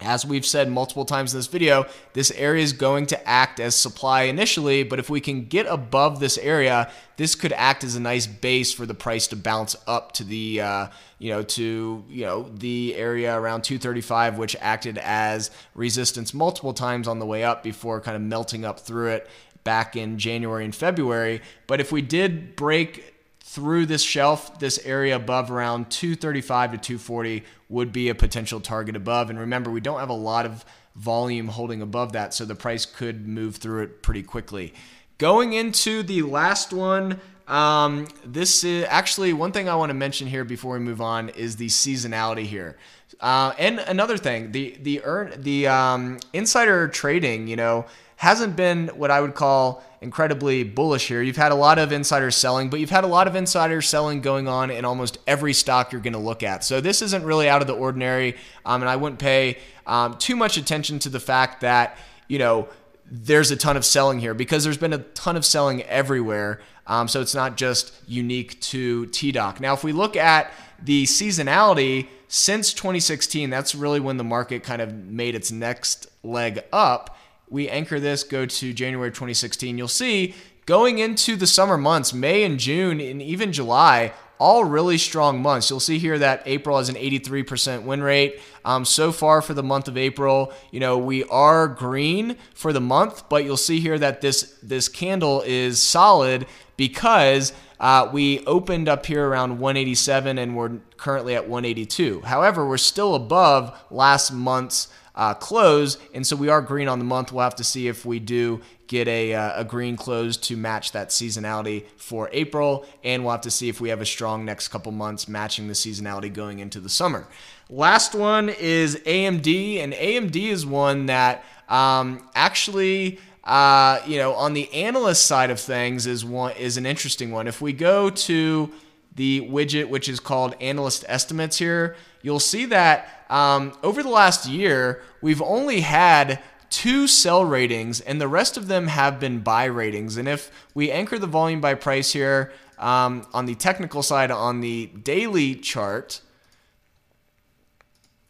as 0.00 0.26
we've 0.26 0.44
said 0.44 0.68
multiple 0.70 1.04
times 1.04 1.32
in 1.32 1.38
this 1.38 1.46
video, 1.46 1.86
this 2.14 2.32
area 2.32 2.62
is 2.62 2.72
going 2.72 3.06
to 3.06 3.28
act 3.28 3.60
as 3.60 3.76
supply 3.76 4.22
initially, 4.22 4.82
but 4.82 4.98
if 4.98 5.08
we 5.08 5.20
can 5.20 5.44
get 5.44 5.66
above 5.66 6.18
this 6.18 6.36
area, 6.38 6.90
this 7.16 7.36
could 7.36 7.52
act 7.52 7.84
as 7.84 7.94
a 7.94 8.00
nice 8.00 8.26
base 8.26 8.72
for 8.72 8.86
the 8.86 8.94
price 8.94 9.28
to 9.28 9.36
bounce 9.36 9.76
up 9.86 10.10
to 10.12 10.24
the, 10.24 10.60
uh, 10.60 10.88
you 11.18 11.30
know, 11.30 11.42
to 11.42 12.04
you 12.08 12.24
know 12.24 12.50
the 12.54 12.94
area 12.96 13.38
around 13.38 13.62
235, 13.62 14.36
which 14.36 14.56
acted 14.60 14.98
as 14.98 15.52
resistance 15.74 16.34
multiple 16.34 16.74
times 16.74 17.06
on 17.06 17.20
the 17.20 17.26
way 17.26 17.44
up 17.44 17.62
before 17.62 18.00
kind 18.00 18.16
of 18.16 18.22
melting 18.22 18.64
up 18.64 18.80
through 18.80 19.08
it 19.08 19.28
back 19.62 19.94
in 19.94 20.18
January 20.18 20.64
and 20.64 20.74
February. 20.74 21.40
But 21.68 21.80
if 21.80 21.92
we 21.92 22.02
did 22.02 22.56
break 22.56 23.13
through 23.46 23.84
this 23.84 24.02
shelf, 24.02 24.58
this 24.58 24.78
area 24.86 25.14
above 25.14 25.50
around 25.50 25.90
235 25.90 26.72
to 26.72 26.78
240 26.78 27.44
would 27.68 27.92
be 27.92 28.08
a 28.08 28.14
potential 28.14 28.58
target 28.58 28.96
above. 28.96 29.28
And 29.28 29.38
remember, 29.38 29.70
we 29.70 29.82
don't 29.82 30.00
have 30.00 30.08
a 30.08 30.14
lot 30.14 30.46
of 30.46 30.64
volume 30.96 31.48
holding 31.48 31.82
above 31.82 32.12
that, 32.12 32.32
so 32.32 32.46
the 32.46 32.54
price 32.54 32.86
could 32.86 33.28
move 33.28 33.56
through 33.56 33.82
it 33.82 34.02
pretty 34.02 34.22
quickly. 34.22 34.72
Going 35.18 35.52
into 35.52 36.02
the 36.02 36.22
last 36.22 36.72
one, 36.72 37.20
um, 37.46 38.08
this 38.24 38.64
is 38.64 38.86
actually 38.88 39.34
one 39.34 39.52
thing 39.52 39.68
I 39.68 39.76
want 39.76 39.90
to 39.90 39.94
mention 39.94 40.26
here 40.26 40.44
before 40.44 40.72
we 40.72 40.80
move 40.80 41.02
on 41.02 41.28
is 41.28 41.56
the 41.56 41.66
seasonality 41.66 42.46
here. 42.46 42.78
Uh, 43.20 43.52
and 43.58 43.78
another 43.80 44.16
thing, 44.16 44.52
the 44.52 44.76
the 44.80 45.04
earn 45.04 45.34
the 45.36 45.66
um, 45.66 46.18
insider 46.32 46.88
trading, 46.88 47.46
you 47.46 47.56
know, 47.56 47.84
hasn't 48.16 48.56
been 48.56 48.88
what 48.88 49.10
I 49.10 49.20
would 49.20 49.34
call 49.34 49.82
incredibly 50.00 50.64
bullish 50.64 51.08
here. 51.08 51.22
You've 51.22 51.36
had 51.36 51.50
a 51.50 51.56
lot 51.56 51.78
of 51.78 51.90
insider 51.90 52.30
selling, 52.30 52.70
but 52.70 52.78
you've 52.78 52.90
had 52.90 53.04
a 53.04 53.08
lot 53.08 53.26
of 53.26 53.34
insider 53.34 53.80
selling 53.82 54.20
going 54.20 54.46
on 54.46 54.70
in 54.70 54.84
almost 54.84 55.18
every 55.26 55.52
stock 55.52 55.90
you're 55.90 56.00
going 56.00 56.12
to 56.12 56.18
look 56.18 56.42
at. 56.42 56.62
So 56.62 56.80
this 56.80 57.02
isn't 57.02 57.24
really 57.24 57.48
out 57.48 57.62
of 57.62 57.66
the 57.66 57.74
ordinary, 57.74 58.36
um, 58.64 58.82
and 58.82 58.88
I 58.88 58.96
wouldn't 58.96 59.18
pay 59.18 59.58
um, 59.86 60.16
too 60.18 60.36
much 60.36 60.56
attention 60.56 60.98
to 61.00 61.08
the 61.08 61.20
fact 61.20 61.62
that 61.62 61.98
you 62.28 62.38
know 62.38 62.68
there's 63.10 63.50
a 63.50 63.56
ton 63.56 63.76
of 63.76 63.84
selling 63.84 64.20
here 64.20 64.34
because 64.34 64.64
there's 64.64 64.78
been 64.78 64.92
a 64.92 64.98
ton 64.98 65.36
of 65.36 65.44
selling 65.44 65.82
everywhere. 65.82 66.60
Um, 66.86 67.08
so 67.08 67.20
it's 67.20 67.34
not 67.34 67.56
just 67.56 67.94
unique 68.06 68.60
to 68.60 69.06
TDOC. 69.06 69.60
Now, 69.60 69.72
if 69.72 69.82
we 69.84 69.92
look 69.92 70.16
at 70.16 70.52
the 70.82 71.04
seasonality 71.04 72.08
since 72.28 72.74
2016, 72.74 73.48
that's 73.48 73.74
really 73.74 74.00
when 74.00 74.18
the 74.18 74.24
market 74.24 74.62
kind 74.62 74.82
of 74.82 74.92
made 74.92 75.34
its 75.34 75.50
next 75.50 76.08
leg 76.22 76.62
up 76.72 77.16
we 77.48 77.68
anchor 77.68 78.00
this, 78.00 78.22
go 78.22 78.46
to 78.46 78.72
January 78.72 79.10
2016, 79.10 79.78
you'll 79.78 79.88
see 79.88 80.34
going 80.66 80.98
into 80.98 81.36
the 81.36 81.46
summer 81.46 81.76
months, 81.76 82.12
May 82.14 82.44
and 82.44 82.58
June, 82.58 83.00
and 83.00 83.20
even 83.20 83.52
July, 83.52 84.12
all 84.38 84.64
really 84.64 84.98
strong 84.98 85.40
months. 85.40 85.70
You'll 85.70 85.80
see 85.80 85.98
here 85.98 86.18
that 86.18 86.42
April 86.46 86.78
has 86.78 86.88
an 86.88 86.96
83% 86.96 87.84
win 87.84 88.02
rate. 88.02 88.40
Um, 88.64 88.84
so 88.84 89.12
far 89.12 89.40
for 89.42 89.54
the 89.54 89.62
month 89.62 89.88
of 89.88 89.96
April, 89.96 90.52
you 90.70 90.80
know 90.80 90.98
we 90.98 91.24
are 91.24 91.68
green 91.68 92.36
for 92.54 92.72
the 92.72 92.80
month, 92.80 93.28
but 93.28 93.44
you'll 93.44 93.56
see 93.56 93.80
here 93.80 93.98
that 93.98 94.20
this 94.20 94.58
this 94.62 94.88
candle 94.88 95.42
is 95.46 95.80
solid 95.80 96.46
because 96.76 97.52
uh, 97.78 98.08
we 98.12 98.44
opened 98.46 98.88
up 98.88 99.06
here 99.06 99.26
around 99.26 99.58
187 99.58 100.38
and 100.38 100.56
we're 100.56 100.78
currently 100.96 101.34
at 101.34 101.48
182. 101.48 102.22
However, 102.22 102.66
we're 102.66 102.76
still 102.78 103.14
above 103.14 103.78
last 103.90 104.32
month's 104.32 104.88
uh, 105.14 105.34
close. 105.34 105.98
And 106.12 106.26
so 106.26 106.36
we 106.36 106.48
are 106.48 106.60
green 106.60 106.88
on 106.88 106.98
the 106.98 107.04
month. 107.04 107.32
We'll 107.32 107.44
have 107.44 107.54
to 107.56 107.64
see 107.64 107.88
if 107.88 108.04
we 108.04 108.18
do 108.18 108.60
get 108.86 109.08
a, 109.08 109.34
uh, 109.34 109.60
a 109.60 109.64
green 109.64 109.96
close 109.96 110.36
to 110.36 110.56
match 110.56 110.92
that 110.92 111.08
seasonality 111.08 111.86
for 111.96 112.28
April. 112.32 112.84
And 113.02 113.22
we'll 113.22 113.32
have 113.32 113.42
to 113.42 113.50
see 113.50 113.68
if 113.68 113.80
we 113.80 113.88
have 113.90 114.00
a 114.00 114.06
strong 114.06 114.44
next 114.44 114.68
couple 114.68 114.92
months 114.92 115.28
matching 115.28 115.68
the 115.68 115.74
seasonality 115.74 116.32
going 116.32 116.58
into 116.58 116.80
the 116.80 116.88
summer. 116.88 117.26
Last 117.70 118.14
one 118.14 118.50
is 118.50 118.96
AMD, 119.06 119.78
and 119.78 119.94
AMD 119.94 120.36
is 120.36 120.66
one 120.66 121.06
that 121.06 121.44
um, 121.68 122.28
actually. 122.34 123.18
Uh, 123.46 124.00
you 124.06 124.16
know, 124.16 124.32
on 124.32 124.54
the 124.54 124.72
analyst 124.72 125.26
side 125.26 125.50
of 125.50 125.60
things 125.60 126.06
is 126.06 126.24
one 126.24 126.52
is 126.52 126.78
an 126.78 126.86
interesting 126.86 127.30
one. 127.30 127.46
If 127.46 127.60
we 127.60 127.74
go 127.74 128.08
to 128.08 128.72
the 129.16 129.42
widget 129.42 129.90
which 129.90 130.08
is 130.08 130.18
called 130.18 130.54
analyst 130.62 131.04
estimates 131.08 131.58
here, 131.58 131.94
you'll 132.22 132.40
see 132.40 132.64
that 132.64 133.23
um, 133.34 133.72
over 133.82 134.00
the 134.00 134.10
last 134.10 134.48
year, 134.48 135.02
we've 135.20 135.42
only 135.42 135.80
had 135.80 136.40
two 136.70 137.08
sell 137.08 137.44
ratings, 137.44 138.00
and 138.00 138.20
the 138.20 138.28
rest 138.28 138.56
of 138.56 138.68
them 138.68 138.86
have 138.86 139.18
been 139.18 139.40
buy 139.40 139.64
ratings. 139.64 140.16
And 140.16 140.28
if 140.28 140.52
we 140.72 140.88
anchor 140.88 141.18
the 141.18 141.26
volume 141.26 141.60
by 141.60 141.74
price 141.74 142.12
here 142.12 142.52
um, 142.78 143.26
on 143.34 143.46
the 143.46 143.56
technical 143.56 144.04
side 144.04 144.30
on 144.30 144.60
the 144.60 144.86
daily 144.86 145.56
chart, 145.56 146.20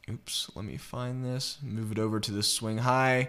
oops, 0.08 0.50
let 0.54 0.64
me 0.64 0.78
find 0.78 1.22
this, 1.22 1.58
move 1.62 1.92
it 1.92 1.98
over 1.98 2.18
to 2.18 2.32
the 2.32 2.42
swing 2.42 2.78
high. 2.78 3.28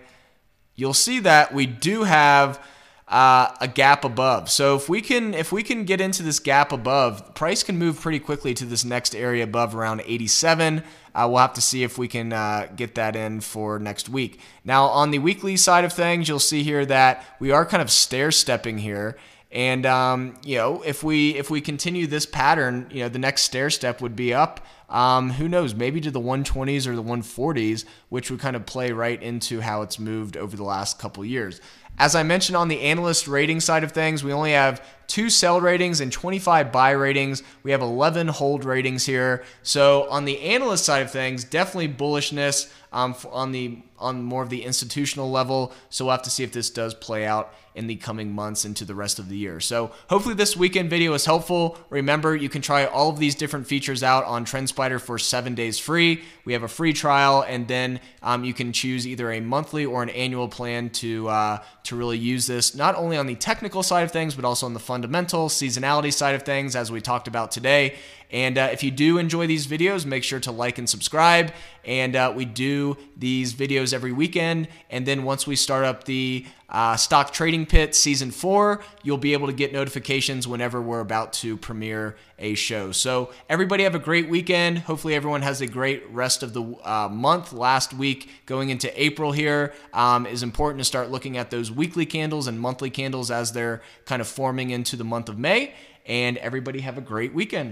You'll 0.75 0.93
see 0.93 1.19
that 1.19 1.53
we 1.53 1.65
do 1.65 2.03
have 2.03 2.65
uh, 3.07 3.49
a 3.61 3.67
gap 3.67 4.03
above. 4.03 4.49
So 4.49 4.75
if 4.75 4.89
we 4.89 5.01
can 5.01 5.33
if 5.33 5.51
we 5.51 5.61
can 5.61 5.85
get 5.85 6.01
into 6.01 6.23
this 6.23 6.39
gap 6.39 6.71
above, 6.71 7.35
price 7.35 7.61
can 7.61 7.77
move 7.77 7.99
pretty 7.99 8.19
quickly 8.19 8.53
to 8.55 8.65
this 8.65 8.83
next 8.83 9.15
area 9.15 9.43
above 9.43 9.75
around 9.75 10.01
87. 10.05 10.83
Uh, 11.13 11.27
we'll 11.29 11.37
have 11.37 11.53
to 11.53 11.61
see 11.61 11.83
if 11.83 11.97
we 11.97 12.07
can 12.07 12.33
uh, 12.33 12.67
get 12.75 12.95
that 12.95 13.15
in 13.15 13.41
for 13.41 13.77
next 13.79 14.09
week. 14.09 14.39
Now 14.63 14.85
on 14.85 15.11
the 15.11 15.19
weekly 15.19 15.55
side 15.55 15.85
of 15.85 15.93
things, 15.93 16.27
you'll 16.27 16.39
see 16.39 16.63
here 16.63 16.85
that 16.87 17.23
we 17.39 17.51
are 17.51 17.65
kind 17.65 17.81
of 17.81 17.91
stair 17.91 18.31
stepping 18.31 18.79
here. 18.79 19.17
And 19.51 19.85
um, 19.85 20.37
you 20.43 20.57
know, 20.57 20.81
if 20.81 21.03
we 21.03 21.35
if 21.35 21.49
we 21.49 21.61
continue 21.61 22.07
this 22.07 22.25
pattern, 22.25 22.87
you 22.91 23.03
know, 23.03 23.09
the 23.09 23.19
next 23.19 23.43
stair 23.43 23.69
step 23.69 24.01
would 24.01 24.15
be 24.15 24.33
up. 24.33 24.65
Um, 24.89 25.31
who 25.31 25.47
knows? 25.47 25.73
Maybe 25.73 25.99
to 26.01 26.11
the 26.11 26.19
120s 26.19 26.85
or 26.85 26.95
the 26.95 27.01
140s, 27.03 27.85
which 28.09 28.29
would 28.29 28.39
kind 28.39 28.55
of 28.55 28.65
play 28.67 28.91
right 28.91 29.21
into 29.21 29.61
how 29.61 29.81
it's 29.81 29.97
moved 29.97 30.37
over 30.37 30.55
the 30.55 30.63
last 30.63 30.99
couple 30.99 31.25
years. 31.25 31.59
As 31.97 32.15
I 32.15 32.23
mentioned 32.23 32.57
on 32.57 32.67
the 32.67 32.81
analyst 32.81 33.27
rating 33.27 33.59
side 33.59 33.83
of 33.83 33.91
things, 33.91 34.23
we 34.23 34.33
only 34.33 34.51
have 34.51 34.85
two 35.07 35.29
sell 35.29 35.61
ratings 35.61 36.01
and 36.01 36.11
25 36.11 36.71
buy 36.71 36.91
ratings. 36.91 37.41
We 37.63 37.71
have 37.71 37.81
11 37.81 38.27
hold 38.27 38.65
ratings 38.65 39.05
here. 39.05 39.43
So 39.63 40.09
on 40.09 40.25
the 40.25 40.41
analyst 40.41 40.85
side 40.85 41.03
of 41.03 41.11
things, 41.11 41.43
definitely 41.43 41.89
bullishness 41.89 42.71
um, 42.91 43.15
on 43.31 43.51
the 43.51 43.79
on 43.97 44.23
more 44.23 44.43
of 44.43 44.49
the 44.49 44.63
institutional 44.63 45.31
level. 45.31 45.73
So 45.89 46.05
we'll 46.05 46.13
have 46.13 46.23
to 46.23 46.29
see 46.29 46.43
if 46.43 46.51
this 46.51 46.69
does 46.69 46.93
play 46.93 47.25
out 47.25 47.53
in 47.75 47.87
the 47.87 47.95
coming 47.95 48.31
months 48.31 48.63
into 48.63 48.85
the 48.85 48.95
rest 48.95 49.19
of 49.19 49.27
the 49.27 49.37
year. 49.37 49.59
So 49.59 49.91
hopefully 50.09 50.33
this 50.33 50.55
weekend 50.55 50.89
video 50.89 51.13
is 51.13 51.25
helpful. 51.25 51.77
Remember, 51.89 52.33
you 52.33 52.47
can 52.47 52.61
try 52.61 52.85
all 52.85 53.09
of 53.09 53.19
these 53.19 53.35
different 53.35 53.67
features 53.67 54.01
out 54.01 54.23
on 54.23 54.45
TrendSpider 54.45 54.99
for 54.99 55.19
seven 55.19 55.55
days 55.55 55.77
free. 55.77 56.23
We 56.45 56.53
have 56.53 56.63
a 56.63 56.69
free 56.69 56.93
trial, 56.93 57.43
and 57.45 57.67
then 57.67 57.99
um, 58.23 58.45
you 58.45 58.53
can 58.53 58.71
choose 58.71 59.05
either 59.05 59.29
a 59.29 59.41
monthly 59.41 59.85
or 59.85 60.03
an 60.03 60.09
annual 60.09 60.47
plan 60.47 60.89
to 60.91 61.27
uh, 61.27 61.63
to 61.83 61.95
really 61.95 62.17
use 62.17 62.47
this 62.47 62.75
not 62.75 62.95
only 62.95 63.17
on 63.17 63.27
the 63.27 63.35
technical 63.35 63.83
side 63.83 64.03
of 64.03 64.11
things, 64.11 64.35
but 64.35 64.45
also 64.45 64.65
on 64.65 64.73
the 64.73 64.79
fundamental 64.79 65.49
seasonality 65.49 66.13
side 66.13 66.33
of 66.33 66.43
things, 66.43 66.75
as 66.75 66.91
we 66.91 67.01
talked 67.01 67.27
about 67.27 67.51
today. 67.51 67.95
And 68.31 68.57
uh, 68.57 68.69
if 68.71 68.83
you 68.83 68.91
do 68.91 69.17
enjoy 69.17 69.47
these 69.47 69.67
videos, 69.67 70.05
make 70.05 70.23
sure 70.23 70.39
to 70.41 70.51
like 70.51 70.77
and 70.77 70.89
subscribe. 70.89 71.53
And 71.83 72.15
uh, 72.15 72.33
we 72.35 72.45
do 72.45 72.97
these 73.15 73.53
videos 73.53 73.84
every 73.93 74.11
weekend. 74.11 74.67
And 74.89 75.05
then 75.05 75.23
once 75.23 75.45
we 75.45 75.55
start 75.55 75.85
up 75.85 76.05
the 76.05 76.45
uh, 76.69 76.95
Stock 76.95 77.31
Trading 77.31 77.65
Pit 77.65 77.95
Season 77.95 78.31
4, 78.31 78.81
you'll 79.03 79.17
be 79.17 79.33
able 79.33 79.47
to 79.47 79.53
get 79.53 79.71
notifications 79.71 80.47
whenever 80.47 80.81
we're 80.81 80.99
about 80.99 81.33
to 81.33 81.57
premiere 81.57 82.15
a 82.39 82.55
show. 82.55 82.91
So, 82.91 83.31
everybody 83.49 83.83
have 83.83 83.95
a 83.95 83.99
great 83.99 84.29
weekend. 84.29 84.79
Hopefully, 84.79 85.15
everyone 85.15 85.41
has 85.41 85.61
a 85.61 85.67
great 85.67 86.03
rest 86.09 86.43
of 86.43 86.53
the 86.53 86.63
uh, 86.83 87.07
month. 87.09 87.53
Last 87.53 87.93
week, 87.93 88.29
going 88.45 88.69
into 88.69 88.91
April 89.01 89.31
here, 89.31 89.73
um, 89.93 90.25
is 90.25 90.43
important 90.43 90.79
to 90.79 90.85
start 90.85 91.11
looking 91.11 91.37
at 91.37 91.51
those 91.51 91.71
weekly 91.71 92.05
candles 92.05 92.47
and 92.47 92.59
monthly 92.59 92.89
candles 92.89 93.31
as 93.31 93.51
they're 93.53 93.81
kind 94.05 94.21
of 94.21 94.27
forming 94.27 94.71
into 94.71 94.95
the 94.95 95.05
month 95.05 95.29
of 95.29 95.37
May. 95.37 95.73
And 96.05 96.37
everybody 96.37 96.81
have 96.81 96.97
a 96.97 97.01
great 97.01 97.33
weekend. 97.33 97.71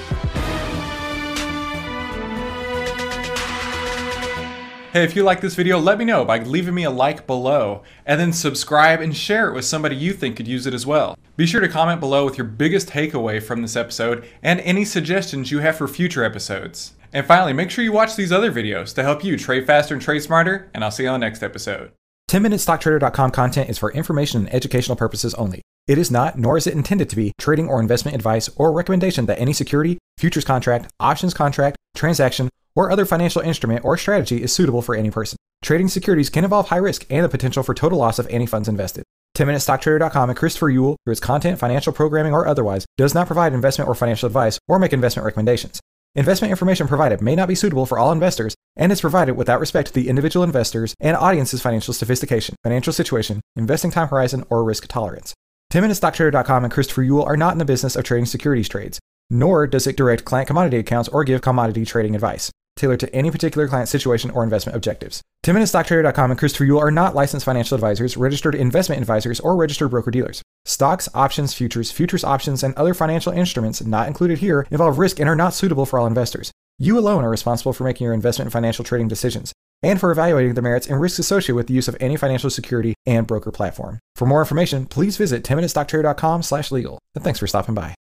Hey, 4.91 5.05
if 5.05 5.15
you 5.15 5.23
like 5.23 5.39
this 5.39 5.55
video, 5.55 5.79
let 5.79 5.97
me 5.97 6.03
know 6.03 6.25
by 6.25 6.39
leaving 6.39 6.75
me 6.75 6.83
a 6.83 6.91
like 6.91 7.25
below, 7.25 7.81
and 8.05 8.19
then 8.19 8.33
subscribe 8.33 8.99
and 8.99 9.15
share 9.15 9.47
it 9.47 9.53
with 9.53 9.63
somebody 9.63 9.95
you 9.95 10.11
think 10.11 10.35
could 10.35 10.49
use 10.49 10.67
it 10.67 10.73
as 10.73 10.85
well. 10.85 11.17
Be 11.37 11.45
sure 11.45 11.61
to 11.61 11.69
comment 11.69 12.01
below 12.01 12.25
with 12.25 12.37
your 12.37 12.45
biggest 12.45 12.89
takeaway 12.89 13.41
from 13.41 13.61
this 13.61 13.77
episode 13.77 14.27
and 14.43 14.59
any 14.59 14.83
suggestions 14.83 15.49
you 15.49 15.59
have 15.59 15.77
for 15.77 15.87
future 15.87 16.25
episodes. 16.25 16.95
And 17.13 17.25
finally, 17.25 17.53
make 17.53 17.71
sure 17.71 17.85
you 17.85 17.93
watch 17.93 18.17
these 18.17 18.33
other 18.33 18.51
videos 18.51 18.93
to 18.95 19.03
help 19.03 19.23
you 19.23 19.37
trade 19.37 19.65
faster 19.65 19.93
and 19.93 20.03
trade 20.03 20.23
smarter, 20.23 20.69
and 20.73 20.83
I'll 20.83 20.91
see 20.91 21.03
you 21.03 21.09
on 21.09 21.21
the 21.21 21.25
next 21.25 21.41
episode. 21.41 21.93
10MinuteStockTrader.com 22.29 23.31
content 23.31 23.69
is 23.69 23.77
for 23.77 23.93
information 23.93 24.41
and 24.41 24.53
educational 24.53 24.97
purposes 24.97 25.33
only. 25.35 25.61
It 25.91 25.97
is 25.97 26.09
not, 26.09 26.39
nor 26.39 26.55
is 26.55 26.67
it 26.67 26.73
intended 26.73 27.09
to 27.09 27.17
be, 27.17 27.33
trading 27.37 27.67
or 27.67 27.81
investment 27.81 28.15
advice 28.15 28.49
or 28.55 28.71
recommendation 28.71 29.25
that 29.25 29.41
any 29.41 29.51
security, 29.51 29.97
futures 30.17 30.45
contract, 30.45 30.89
options 31.01 31.33
contract, 31.33 31.75
transaction, 31.95 32.47
or 32.75 32.89
other 32.89 33.03
financial 33.03 33.41
instrument 33.41 33.83
or 33.83 33.97
strategy 33.97 34.41
is 34.41 34.53
suitable 34.53 34.81
for 34.81 34.95
any 34.95 35.11
person. 35.11 35.35
Trading 35.61 35.89
securities 35.89 36.29
can 36.29 36.45
involve 36.45 36.69
high 36.69 36.77
risk 36.77 37.05
and 37.09 37.25
the 37.25 37.27
potential 37.27 37.61
for 37.61 37.73
total 37.73 37.97
loss 37.99 38.19
of 38.19 38.27
any 38.29 38.45
funds 38.45 38.69
invested. 38.69 39.03
10MinuteStockTrader.com 39.35 40.29
and 40.29 40.39
Christopher 40.39 40.71
Uhl, 40.71 40.95
through 41.03 41.11
its 41.11 41.19
content, 41.19 41.59
financial 41.59 41.91
programming, 41.91 42.33
or 42.33 42.47
otherwise, 42.47 42.85
does 42.95 43.13
not 43.13 43.27
provide 43.27 43.51
investment 43.51 43.89
or 43.89 43.93
financial 43.93 44.27
advice 44.27 44.57
or 44.69 44.79
make 44.79 44.93
investment 44.93 45.25
recommendations. 45.25 45.81
Investment 46.15 46.51
information 46.51 46.87
provided 46.87 47.21
may 47.21 47.35
not 47.35 47.49
be 47.49 47.55
suitable 47.55 47.85
for 47.85 47.99
all 47.99 48.13
investors 48.13 48.55
and 48.77 48.93
is 48.93 49.01
provided 49.01 49.33
without 49.33 49.59
respect 49.59 49.89
to 49.89 49.93
the 49.93 50.07
individual 50.07 50.45
investors 50.45 50.95
and 51.01 51.17
audience's 51.17 51.61
financial 51.61 51.93
sophistication, 51.93 52.55
financial 52.63 52.93
situation, 52.93 53.41
investing 53.57 53.91
time 53.91 54.07
horizon, 54.07 54.45
or 54.49 54.63
risk 54.63 54.87
tolerance. 54.87 55.33
10MinuteStockTrader.com 55.71 56.65
and 56.65 56.73
Christopher 56.73 57.03
Uhl 57.03 57.25
are 57.25 57.37
not 57.37 57.53
in 57.53 57.57
the 57.57 57.65
business 57.65 57.95
of 57.95 58.03
trading 58.03 58.25
securities 58.25 58.67
trades, 58.67 58.99
nor 59.29 59.65
does 59.65 59.87
it 59.87 59.95
direct 59.95 60.25
client 60.25 60.47
commodity 60.47 60.77
accounts 60.77 61.07
or 61.09 61.23
give 61.23 61.41
commodity 61.41 61.85
trading 61.85 62.13
advice 62.13 62.51
tailored 62.77 62.99
to 62.99 63.13
any 63.13 63.29
particular 63.29 63.67
client 63.67 63.89
situation 63.89 64.31
or 64.31 64.43
investment 64.43 64.75
objectives. 64.75 65.21
10MinuteStockTrader.com 65.45 66.31
and 66.31 66.39
Christopher 66.39 66.65
Uhl 66.65 66.81
are 66.81 66.91
not 66.91 67.15
licensed 67.15 67.45
financial 67.45 67.75
advisors, 67.75 68.17
registered 68.17 68.55
investment 68.55 69.01
advisors, 69.01 69.39
or 69.41 69.55
registered 69.55 69.91
broker 69.91 70.09
dealers. 70.09 70.41
Stocks, 70.65 71.07
options, 71.13 71.53
futures, 71.53 71.91
futures 71.91 72.23
options, 72.23 72.63
and 72.63 72.73
other 72.75 72.93
financial 72.93 73.31
instruments 73.31 73.81
not 73.83 74.07
included 74.07 74.39
here 74.39 74.65
involve 74.71 74.99
risk 74.99 75.19
and 75.19 75.29
are 75.29 75.35
not 75.35 75.53
suitable 75.53 75.85
for 75.85 75.99
all 75.99 76.07
investors. 76.07 76.51
You 76.79 76.97
alone 76.97 77.23
are 77.23 77.29
responsible 77.29 77.73
for 77.73 77.83
making 77.83 78.05
your 78.05 78.13
investment 78.13 78.47
and 78.47 78.53
financial 78.53 78.83
trading 78.83 79.07
decisions 79.07 79.53
and 79.83 79.99
for 79.99 80.11
evaluating 80.11 80.53
the 80.53 80.61
merits 80.61 80.87
and 80.87 80.99
risks 80.99 81.19
associated 81.19 81.55
with 81.55 81.67
the 81.67 81.73
use 81.73 81.87
of 81.87 81.97
any 81.99 82.17
financial 82.17 82.49
security 82.49 82.93
and 83.05 83.27
broker 83.27 83.51
platform. 83.51 83.99
For 84.15 84.25
more 84.25 84.39
information, 84.39 84.85
please 84.85 85.17
visit 85.17 85.43
10minutestocktrader.com 85.43 86.43
slash 86.43 86.71
legal. 86.71 86.99
And 87.15 87.23
thanks 87.23 87.39
for 87.39 87.47
stopping 87.47 87.75
by. 87.75 87.95